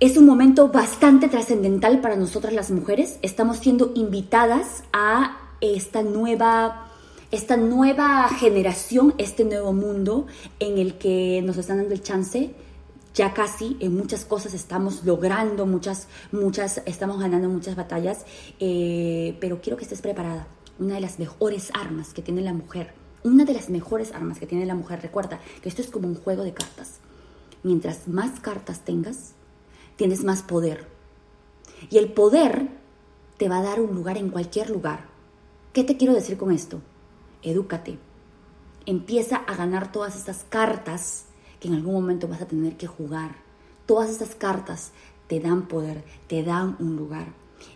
Es 0.00 0.16
un 0.16 0.26
momento 0.26 0.68
bastante 0.68 1.26
trascendental 1.26 2.00
para 2.00 2.14
nosotras 2.14 2.52
las 2.52 2.70
mujeres. 2.70 3.18
Estamos 3.20 3.56
siendo 3.56 3.90
invitadas 3.96 4.84
a 4.92 5.38
esta 5.60 6.04
nueva, 6.04 6.92
esta 7.32 7.56
nueva 7.56 8.28
generación, 8.28 9.12
este 9.18 9.44
nuevo 9.44 9.72
mundo 9.72 10.28
en 10.60 10.78
el 10.78 10.98
que 10.98 11.42
nos 11.42 11.56
están 11.56 11.78
dando 11.78 11.94
el 11.94 12.02
chance. 12.04 12.54
Ya 13.12 13.34
casi 13.34 13.76
en 13.80 13.96
muchas 13.96 14.24
cosas 14.24 14.54
estamos 14.54 15.04
logrando, 15.04 15.66
muchas, 15.66 16.06
muchas, 16.30 16.80
estamos 16.86 17.18
ganando 17.18 17.48
muchas 17.48 17.74
batallas, 17.74 18.24
eh, 18.60 19.36
pero 19.40 19.60
quiero 19.60 19.76
que 19.76 19.82
estés 19.82 20.00
preparada. 20.00 20.46
Una 20.78 20.94
de 20.94 21.00
las 21.00 21.18
mejores 21.18 21.72
armas 21.74 22.14
que 22.14 22.22
tiene 22.22 22.42
la 22.42 22.52
mujer, 22.52 22.92
una 23.24 23.44
de 23.44 23.52
las 23.54 23.68
mejores 23.68 24.12
armas 24.12 24.38
que 24.38 24.46
tiene 24.46 24.64
la 24.64 24.76
mujer, 24.76 25.02
recuerda 25.02 25.40
que 25.60 25.68
esto 25.68 25.82
es 25.82 25.88
como 25.90 26.06
un 26.06 26.14
juego 26.14 26.44
de 26.44 26.54
cartas. 26.54 27.00
Mientras 27.64 28.06
más 28.06 28.38
cartas 28.38 28.84
tengas, 28.84 29.34
tienes 29.98 30.22
más 30.22 30.42
poder. 30.42 30.86
Y 31.90 31.98
el 31.98 32.12
poder 32.12 32.68
te 33.36 33.48
va 33.48 33.58
a 33.58 33.62
dar 33.62 33.80
un 33.80 33.94
lugar 33.94 34.16
en 34.16 34.30
cualquier 34.30 34.70
lugar. 34.70 35.06
¿Qué 35.72 35.84
te 35.84 35.96
quiero 35.96 36.14
decir 36.14 36.38
con 36.38 36.52
esto? 36.52 36.80
Edúcate. 37.42 37.98
Empieza 38.86 39.36
a 39.36 39.56
ganar 39.56 39.92
todas 39.92 40.16
estas 40.16 40.46
cartas 40.48 41.26
que 41.60 41.68
en 41.68 41.74
algún 41.74 41.94
momento 41.94 42.28
vas 42.28 42.40
a 42.40 42.46
tener 42.46 42.76
que 42.76 42.86
jugar. 42.86 43.32
Todas 43.86 44.08
estas 44.08 44.36
cartas 44.36 44.92
te 45.26 45.40
dan 45.40 45.66
poder, 45.66 46.04
te 46.28 46.44
dan 46.44 46.76
un 46.78 46.96
lugar. 46.96 47.26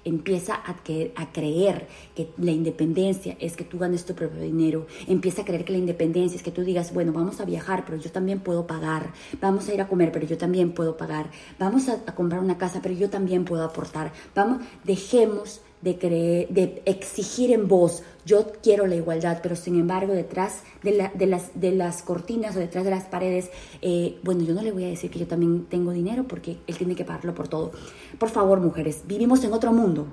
Empieza 0.05 0.55
a, 0.55 0.71
a, 1.17 1.33
creer 1.33 1.87
que 2.15 2.31
la 2.39 2.51
independencia 2.51 3.37
es 3.41 3.57
que 3.57 3.65
tú 3.65 3.79
ganes 3.79 4.05
tu 4.05 4.15
propio 4.15 4.41
dinero. 4.41 4.87
Empieza 5.07 5.43
a 5.43 5.45
creer 5.45 5.65
que 5.65 5.73
la 5.73 5.79
independencia 5.79 6.37
es 6.37 6.43
que 6.43 6.51
tú 6.51 6.63
digas, 6.63 6.93
bueno, 6.93 7.13
vamos 7.13 7.41
a 7.41 7.45
viajar, 7.45 7.85
pero 7.85 7.99
yo 7.99 8.11
también 8.11 8.41
puedo 8.41 8.67
pagar. 8.67 9.13
Vamos 9.41 9.69
a 9.69 9.75
ir 9.75 9.81
a 9.81 9.89
comer, 9.89 10.13
pero 10.13 10.27
yo 10.27 10.39
también 10.39 10.73
puedo 10.73 10.97
pagar. 10.97 11.31
Vamos 11.59 11.89
a, 11.89 12.05
comprar 12.15 12.41
una 12.41 12.59
casa, 12.59 12.81
pero 12.83 12.95
yo 12.95 13.11
también 13.11 13.45
puedo 13.45 13.65
aportar. 13.65 14.13
Vamos, 14.35 14.63
dejemos 14.85 15.61
de, 15.83 15.99
creer, 15.99 16.49
de 16.49 16.83
exigir 16.87 17.51
en 17.51 17.69
voz, 17.69 18.03
yo 18.25 18.53
quiero 18.63 18.87
la 18.87 18.95
igualdad, 18.95 19.41
pero 19.43 19.57
sin 19.57 19.79
embargo 19.79 20.13
detrás 20.13 20.63
de, 20.83 20.93
las, 21.27 21.51
de 21.55 21.73
las 21.73 22.03
cortinas 22.03 22.55
o 22.57 22.61
detrás 22.61 22.85
de 22.85 22.91
las 22.91 23.05
paredes, 23.05 23.51
eh, 23.81 24.19
bueno, 24.23 24.43
yo 24.45 24.55
no 24.55 24.63
le 24.63 24.71
voy 24.71 24.85
a 24.85 24.89
decir 24.89 25.11
que 25.11 25.19
yo 25.19 25.27
también 25.27 25.67
tengo 25.67 25.91
dinero 25.91 26.25
porque 26.29 26.59
él 26.67 26.77
tiene 26.77 26.95
que 26.95 27.05
pagarlo 27.05 27.35
por 27.35 27.49
todo. 27.49 27.73
Por 28.19 28.31
favor, 28.31 28.61
mujeres, 28.61 29.03
vivimos 29.07 29.43
en 29.45 29.53
otro 29.53 29.73
mundo. 29.73 30.07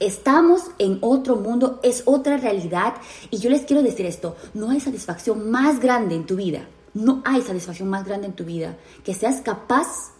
Estamos 0.00 0.70
en 0.78 0.98
otro 1.02 1.36
mundo, 1.36 1.78
es 1.82 2.02
otra 2.04 2.36
realidad 2.36 2.94
y 3.30 3.38
yo 3.38 3.48
les 3.48 3.62
quiero 3.62 3.82
decir 3.82 4.06
esto, 4.06 4.36
no 4.52 4.70
hay 4.70 4.80
satisfacción 4.80 5.50
más 5.50 5.78
grande 5.78 6.16
en 6.16 6.26
tu 6.26 6.34
vida, 6.34 6.66
no 6.94 7.22
hay 7.24 7.42
satisfacción 7.42 7.88
más 7.88 8.04
grande 8.04 8.26
en 8.26 8.32
tu 8.32 8.44
vida 8.44 8.76
que 9.04 9.14
seas 9.14 9.40
capaz 9.40 10.12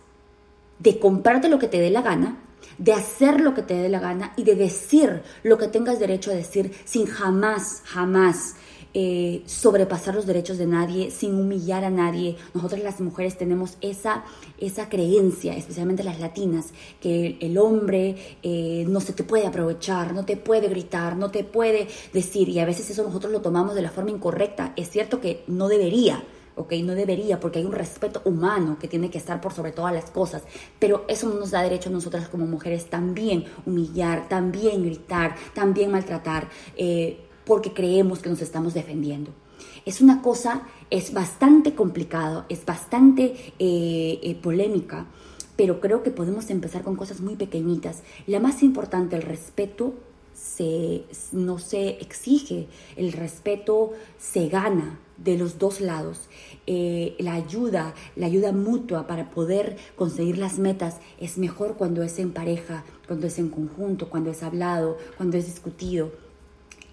de 0.78 1.00
comprarte 1.00 1.48
lo 1.48 1.59
que 1.59 1.66
te 1.66 1.80
dé 1.80 1.90
la 1.90 2.02
gana, 2.02 2.38
de 2.78 2.92
hacer 2.92 3.40
lo 3.40 3.52
que 3.52 3.62
te 3.62 3.74
dé 3.74 3.88
la 3.88 3.98
gana 3.98 4.32
y 4.36 4.44
de 4.44 4.55
decir 4.55 5.22
lo 5.42 5.59
que 5.59 5.68
tengas 5.68 5.98
derecho 5.98 6.30
a 6.30 6.34
decir 6.34 6.72
sin 6.84 7.07
jamás, 7.07 7.82
jamás 7.84 8.55
eh, 8.95 9.42
sobrepasar 9.47 10.14
los 10.14 10.24
derechos 10.24 10.57
de 10.57 10.66
nadie, 10.66 11.11
sin 11.11 11.34
humillar 11.34 11.84
a 11.84 11.90
nadie. 11.90 12.36
Nosotras 12.55 12.80
las 12.82 13.01
mujeres 13.01 13.36
tenemos 13.36 13.76
esa, 13.80 14.24
esa 14.59 14.88
creencia, 14.88 15.57
especialmente 15.57 16.05
las 16.05 16.20
latinas, 16.20 16.68
que 17.01 17.36
el, 17.40 17.59
hombre 17.59 18.38
eh, 18.42 18.84
no 18.88 19.01
se 19.01 19.12
te 19.12 19.24
puede 19.24 19.47
aprovechar, 19.47 20.14
no 20.14 20.24
te 20.24 20.36
puede 20.36 20.68
gritar, 20.68 21.16
no 21.16 21.30
te 21.30 21.42
puede 21.42 21.88
decir, 22.12 22.49
y 22.49 22.61
a 22.61 22.64
veces 22.64 22.88
eso 22.88 23.03
nosotros 23.03 23.32
lo 23.32 23.40
tomamos 23.40 23.74
de 23.74 23.82
la 23.82 23.90
forma 23.90 24.11
incorrecta. 24.11 24.72
Es 24.76 24.90
cierto 24.90 25.20
que 25.20 25.42
no 25.49 25.66
debería, 25.66 26.22
¿ok? 26.57 26.72
No 26.84 26.95
debería, 26.95 27.40
porque 27.40 27.59
hay 27.59 27.64
un 27.64 27.72
respeto 27.72 28.22
humano 28.24 28.78
que 28.78 28.88
tiene 28.88 29.11
que 29.11 29.18
estar 29.18 29.40
por 29.40 29.53
sobre 29.53 29.72
todas 29.72 29.92
las 29.92 30.11
cosas, 30.11 30.42
pero 30.78 31.05
eso 31.09 31.28
no 31.28 31.34
nos 31.34 31.51
da 31.51 31.62
derecho 31.62 31.88
a 31.88 31.92
nosotras 31.92 32.28
como 32.28 32.47
mujeres 32.47 32.86
también 32.86 33.45
humillar, 33.66 34.28
también 34.28 34.82
gritar, 34.82 35.34
también 35.55 35.90
maltratar, 35.90 36.49
eh, 36.76 37.23
porque 37.45 37.72
creemos 37.72 38.20
que 38.20 38.30
nos 38.30 38.42
estamos 38.42 38.74
defendiendo. 38.74 39.32
Es 39.84 40.01
una 40.01 40.22
cosa, 40.22 40.62
es 40.90 41.12
bastante 41.12 41.74
complicado, 41.74 42.47
es 42.49 42.64
bastante 42.64 43.53
eh, 43.59 44.18
eh, 44.22 44.34
polémica, 44.42 45.07
pero 45.57 45.80
creo 45.80 46.03
que 46.03 46.11
podemos 46.11 46.51
empezar 46.51 46.82
con 46.82 46.97
cosas 46.97 47.20
muy 47.20 47.36
pequeñitas. 47.36 48.03
La 48.26 48.40
más 48.40 48.62
importante, 48.62 49.16
el 49.16 49.22
respeto 49.22 49.95
se, 50.34 51.05
no 51.32 51.59
se 51.59 51.90
exige, 52.01 52.66
el 52.97 53.12
respeto 53.12 53.92
se 54.18 54.49
gana 54.49 54.99
de 55.16 55.38
los 55.38 55.59
dos 55.59 55.80
lados. 55.80 56.28
Eh, 56.66 57.14
la 57.18 57.34
ayuda, 57.34 57.95
la 58.16 58.26
ayuda 58.26 58.53
mutua 58.53 59.07
para 59.07 59.30
poder 59.30 59.76
conseguir 59.97 60.38
las 60.38 60.59
metas 60.59 60.97
es 61.20 61.38
mejor 61.38 61.76
cuando 61.76 62.03
es 62.03 62.18
en 62.18 62.32
pareja, 62.32 62.84
cuando 63.07 63.26
es 63.26 63.38
en 63.38 63.49
conjunto, 63.49 64.09
cuando 64.09 64.30
es 64.30 64.42
hablado, 64.42 64.97
cuando 65.16 65.36
es 65.36 65.47
discutido. 65.47 66.23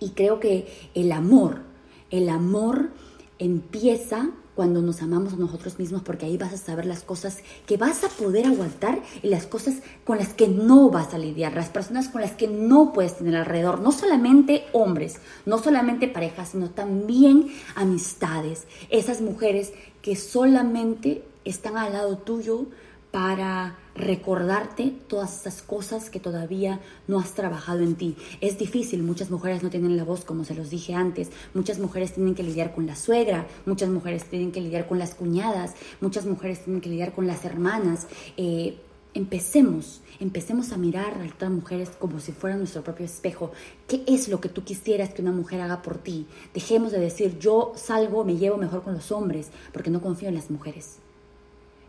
Y 0.01 0.09
creo 0.09 0.39
que 0.39 0.67
el 0.95 1.11
amor, 1.11 1.61
el 2.09 2.27
amor 2.27 2.89
empieza 3.37 4.31
cuando 4.55 4.81
nos 4.81 5.01
amamos 5.01 5.33
a 5.33 5.37
nosotros 5.37 5.77
mismos, 5.79 6.01
porque 6.01 6.25
ahí 6.25 6.37
vas 6.37 6.53
a 6.53 6.57
saber 6.57 6.85
las 6.85 7.03
cosas 7.03 7.37
que 7.67 7.77
vas 7.77 8.03
a 8.03 8.09
poder 8.09 8.47
aguantar 8.47 9.01
y 9.21 9.27
las 9.27 9.45
cosas 9.45 9.75
con 10.03 10.17
las 10.17 10.33
que 10.33 10.47
no 10.47 10.89
vas 10.89 11.13
a 11.13 11.19
lidiar, 11.19 11.53
las 11.53 11.69
personas 11.69 12.09
con 12.09 12.21
las 12.21 12.31
que 12.31 12.47
no 12.47 12.93
puedes 12.93 13.17
tener 13.17 13.35
alrededor, 13.35 13.79
no 13.79 13.91
solamente 13.91 14.65
hombres, 14.73 15.19
no 15.45 15.59
solamente 15.59 16.07
parejas, 16.07 16.49
sino 16.49 16.71
también 16.71 17.47
amistades, 17.75 18.67
esas 18.89 19.21
mujeres 19.21 19.71
que 20.01 20.15
solamente 20.15 21.23
están 21.45 21.77
al 21.77 21.93
lado 21.93 22.17
tuyo 22.17 22.65
para 23.11 23.77
recordarte 23.93 24.93
todas 25.07 25.41
esas 25.41 25.61
cosas 25.61 26.09
que 26.09 26.19
todavía 26.19 26.79
no 27.07 27.19
has 27.19 27.33
trabajado 27.33 27.81
en 27.81 27.95
ti. 27.95 28.15
Es 28.39 28.57
difícil, 28.57 29.03
muchas 29.03 29.29
mujeres 29.29 29.63
no 29.63 29.69
tienen 29.69 29.97
la 29.97 30.05
voz, 30.05 30.23
como 30.23 30.45
se 30.45 30.55
los 30.55 30.69
dije 30.69 30.93
antes, 30.93 31.29
muchas 31.53 31.77
mujeres 31.77 32.13
tienen 32.13 32.35
que 32.35 32.43
lidiar 32.43 32.73
con 32.73 32.87
la 32.87 32.95
suegra, 32.95 33.47
muchas 33.65 33.89
mujeres 33.89 34.25
tienen 34.25 34.51
que 34.51 34.61
lidiar 34.61 34.87
con 34.87 34.97
las 34.97 35.13
cuñadas, 35.13 35.73
muchas 35.99 36.25
mujeres 36.25 36.63
tienen 36.63 36.81
que 36.81 36.89
lidiar 36.89 37.13
con 37.13 37.27
las 37.27 37.43
hermanas. 37.43 38.07
Eh, 38.37 38.77
empecemos, 39.13 40.01
empecemos 40.21 40.71
a 40.71 40.77
mirar 40.77 41.13
a 41.21 41.25
otras 41.25 41.51
mujeres 41.51 41.89
como 41.99 42.21
si 42.21 42.31
fueran 42.31 42.59
nuestro 42.59 42.81
propio 42.81 43.05
espejo. 43.05 43.51
¿Qué 43.89 44.03
es 44.07 44.29
lo 44.29 44.39
que 44.39 44.47
tú 44.47 44.63
quisieras 44.63 45.13
que 45.13 45.21
una 45.21 45.33
mujer 45.33 45.59
haga 45.59 45.81
por 45.81 45.97
ti? 45.97 46.27
Dejemos 46.53 46.93
de 46.93 46.99
decir, 46.99 47.37
yo 47.39 47.73
salgo, 47.75 48.23
me 48.23 48.37
llevo 48.37 48.55
mejor 48.55 48.83
con 48.83 48.93
los 48.93 49.11
hombres, 49.11 49.49
porque 49.73 49.89
no 49.89 50.01
confío 50.01 50.29
en 50.29 50.35
las 50.35 50.49
mujeres. 50.49 51.00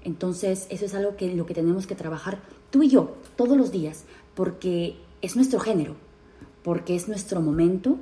Entonces, 0.05 0.67
eso 0.71 0.85
es 0.85 0.95
algo 0.95 1.17
que 1.17 1.35
lo 1.35 1.47
que 1.47 1.55
tenemos 1.55 1.87
que 1.87 1.95
trabajar 1.95 2.41
tú 2.71 2.83
y 2.83 2.89
yo 2.89 3.17
todos 3.37 3.57
los 3.57 3.71
días, 3.71 4.05
porque 4.35 4.97
es 5.21 5.37
nuestro 5.37 5.61
género, 5.61 5.95
porque 6.63 6.97
es 6.97 7.09
nuestro 7.09 7.41
momento 7.41 7.99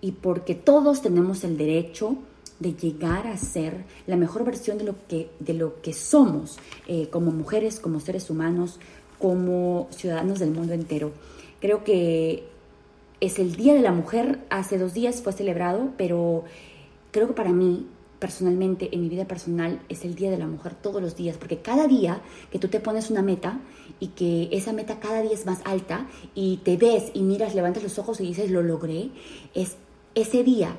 y 0.00 0.12
porque 0.12 0.54
todos 0.54 1.02
tenemos 1.02 1.44
el 1.44 1.56
derecho 1.56 2.16
de 2.60 2.74
llegar 2.74 3.26
a 3.26 3.36
ser 3.36 3.84
la 4.06 4.16
mejor 4.16 4.44
versión 4.44 4.78
de 4.78 4.84
lo 4.84 4.94
que, 5.08 5.30
de 5.40 5.54
lo 5.54 5.80
que 5.82 5.92
somos 5.92 6.58
eh, 6.86 7.08
como 7.08 7.32
mujeres, 7.32 7.80
como 7.80 8.00
seres 8.00 8.30
humanos, 8.30 8.78
como 9.18 9.88
ciudadanos 9.90 10.38
del 10.38 10.50
mundo 10.50 10.72
entero. 10.72 11.12
Creo 11.60 11.84
que 11.84 12.44
es 13.20 13.38
el 13.38 13.56
Día 13.56 13.74
de 13.74 13.80
la 13.80 13.92
Mujer, 13.92 14.40
hace 14.50 14.78
dos 14.78 14.94
días 14.94 15.22
fue 15.22 15.32
celebrado, 15.32 15.90
pero 15.96 16.44
creo 17.10 17.28
que 17.28 17.34
para 17.34 17.52
mí 17.52 17.86
personalmente, 18.24 18.88
en 18.90 19.02
mi 19.02 19.10
vida 19.10 19.26
personal, 19.26 19.82
es 19.90 20.02
el 20.02 20.14
Día 20.14 20.30
de 20.30 20.38
la 20.38 20.46
Mujer 20.46 20.74
todos 20.74 21.02
los 21.02 21.14
días, 21.14 21.36
porque 21.36 21.58
cada 21.58 21.86
día 21.86 22.22
que 22.50 22.58
tú 22.58 22.68
te 22.68 22.80
pones 22.80 23.10
una 23.10 23.20
meta 23.20 23.60
y 24.00 24.08
que 24.08 24.48
esa 24.50 24.72
meta 24.72 24.98
cada 24.98 25.20
día 25.20 25.34
es 25.34 25.44
más 25.44 25.58
alta 25.66 26.06
y 26.34 26.56
te 26.64 26.78
ves 26.78 27.10
y 27.12 27.20
miras, 27.20 27.54
levantas 27.54 27.82
los 27.82 27.98
ojos 27.98 28.20
y 28.20 28.26
dices, 28.26 28.50
lo 28.50 28.62
logré, 28.62 29.10
es 29.52 29.76
ese 30.14 30.42
día 30.42 30.74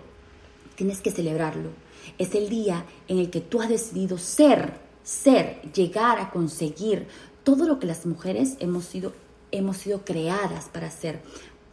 tienes 0.75 1.01
que 1.01 1.11
celebrarlo. 1.11 1.69
Es 2.17 2.33
el 2.33 2.49
día 2.49 2.83
en 3.07 3.19
el 3.19 3.29
que 3.29 3.41
tú 3.41 3.61
has 3.61 3.69
decidido 3.69 4.17
ser, 4.17 4.79
ser, 5.03 5.61
llegar 5.71 6.17
a 6.19 6.31
conseguir 6.31 7.05
todo 7.43 7.67
lo 7.67 7.77
que 7.77 7.85
las 7.85 8.07
mujeres 8.07 8.57
hemos 8.59 8.85
sido, 8.85 9.13
hemos 9.51 9.77
sido 9.77 10.03
creadas 10.03 10.65
para 10.69 10.87
hacer 10.87 11.21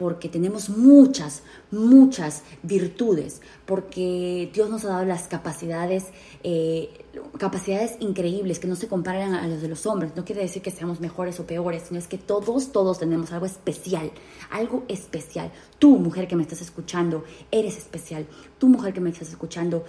porque 0.03 0.29
tenemos 0.29 0.69
muchas, 0.69 1.45
muchas 1.71 2.43
virtudes, 2.65 3.41
porque 3.67 4.51
Dios 4.53 4.69
nos 4.69 4.85
ha 4.85 4.89
dado 4.89 5.05
las 5.05 5.29
capacidades, 5.29 6.07
eh, 6.43 7.05
capacidades 7.39 7.93
increíbles 8.01 8.59
que 8.59 8.67
no 8.67 8.75
se 8.75 8.89
comparan 8.89 9.35
a 9.35 9.47
los 9.47 9.63
de 9.63 9.69
los 9.69 9.87
hombres. 9.87 10.17
No 10.17 10.25
quiere 10.25 10.43
decir 10.43 10.61
que 10.61 10.73
seamos 10.73 10.99
mejores 10.99 11.39
o 11.39 11.47
peores, 11.47 11.85
sino 11.87 12.01
es 12.01 12.09
que 12.09 12.19
todos, 12.19 12.73
todos 12.73 12.99
tenemos 12.99 13.31
algo 13.31 13.47
especial, 13.47 14.11
algo 14.51 14.83
especial. 14.89 15.53
Tú, 15.79 15.97
mujer 15.99 16.27
que 16.27 16.35
me 16.35 16.43
estás 16.43 16.63
escuchando, 16.63 17.23
eres 17.53 17.79
especial. 17.79 18.27
Tú, 18.59 18.67
mujer 18.67 18.93
que 18.93 19.01
me 19.01 19.11
estás 19.11 19.29
escuchando, 19.29 19.85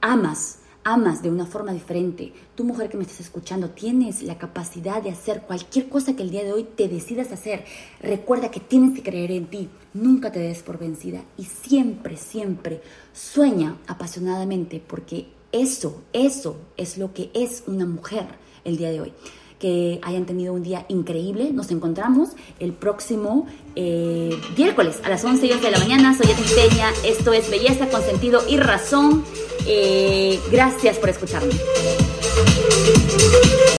amas 0.00 0.58
amas 0.84 1.22
de 1.22 1.30
una 1.30 1.46
forma 1.46 1.72
diferente. 1.72 2.32
Tú 2.54 2.64
mujer 2.64 2.88
que 2.88 2.96
me 2.96 3.02
estás 3.02 3.20
escuchando, 3.20 3.70
tienes 3.70 4.22
la 4.22 4.38
capacidad 4.38 5.02
de 5.02 5.10
hacer 5.10 5.42
cualquier 5.42 5.88
cosa 5.88 6.14
que 6.14 6.22
el 6.22 6.30
día 6.30 6.44
de 6.44 6.52
hoy 6.52 6.64
te 6.64 6.88
decidas 6.88 7.32
hacer. 7.32 7.64
Recuerda 8.00 8.50
que 8.50 8.60
tienes 8.60 8.94
que 8.94 9.02
creer 9.02 9.32
en 9.32 9.46
ti. 9.46 9.68
Nunca 9.94 10.30
te 10.30 10.40
des 10.40 10.62
por 10.62 10.78
vencida 10.78 11.22
y 11.36 11.44
siempre, 11.44 12.16
siempre 12.16 12.82
sueña 13.12 13.78
apasionadamente 13.86 14.82
porque 14.86 15.28
eso, 15.52 16.02
eso 16.12 16.56
es 16.76 16.98
lo 16.98 17.12
que 17.14 17.30
es 17.34 17.64
una 17.66 17.86
mujer 17.86 18.26
el 18.64 18.76
día 18.76 18.90
de 18.90 19.00
hoy 19.00 19.12
que 19.64 19.98
hayan 20.02 20.26
tenido 20.26 20.52
un 20.52 20.62
día 20.62 20.84
increíble. 20.88 21.50
Nos 21.50 21.70
encontramos 21.70 22.28
el 22.60 22.74
próximo 22.74 23.46
eh, 23.74 24.38
miércoles 24.58 25.00
a 25.02 25.08
las 25.08 25.24
11 25.24 25.46
de 25.46 25.70
la 25.70 25.78
mañana. 25.78 26.14
Soy 26.14 26.30
Edwin 26.30 26.68
Peña. 26.68 26.90
Esto 27.02 27.32
es 27.32 27.48
Belleza 27.48 27.88
con 27.88 28.02
Sentido 28.02 28.42
y 28.46 28.58
Razón. 28.58 29.24
Eh, 29.66 30.38
gracias 30.52 30.98
por 30.98 31.08
escucharme. 31.08 31.54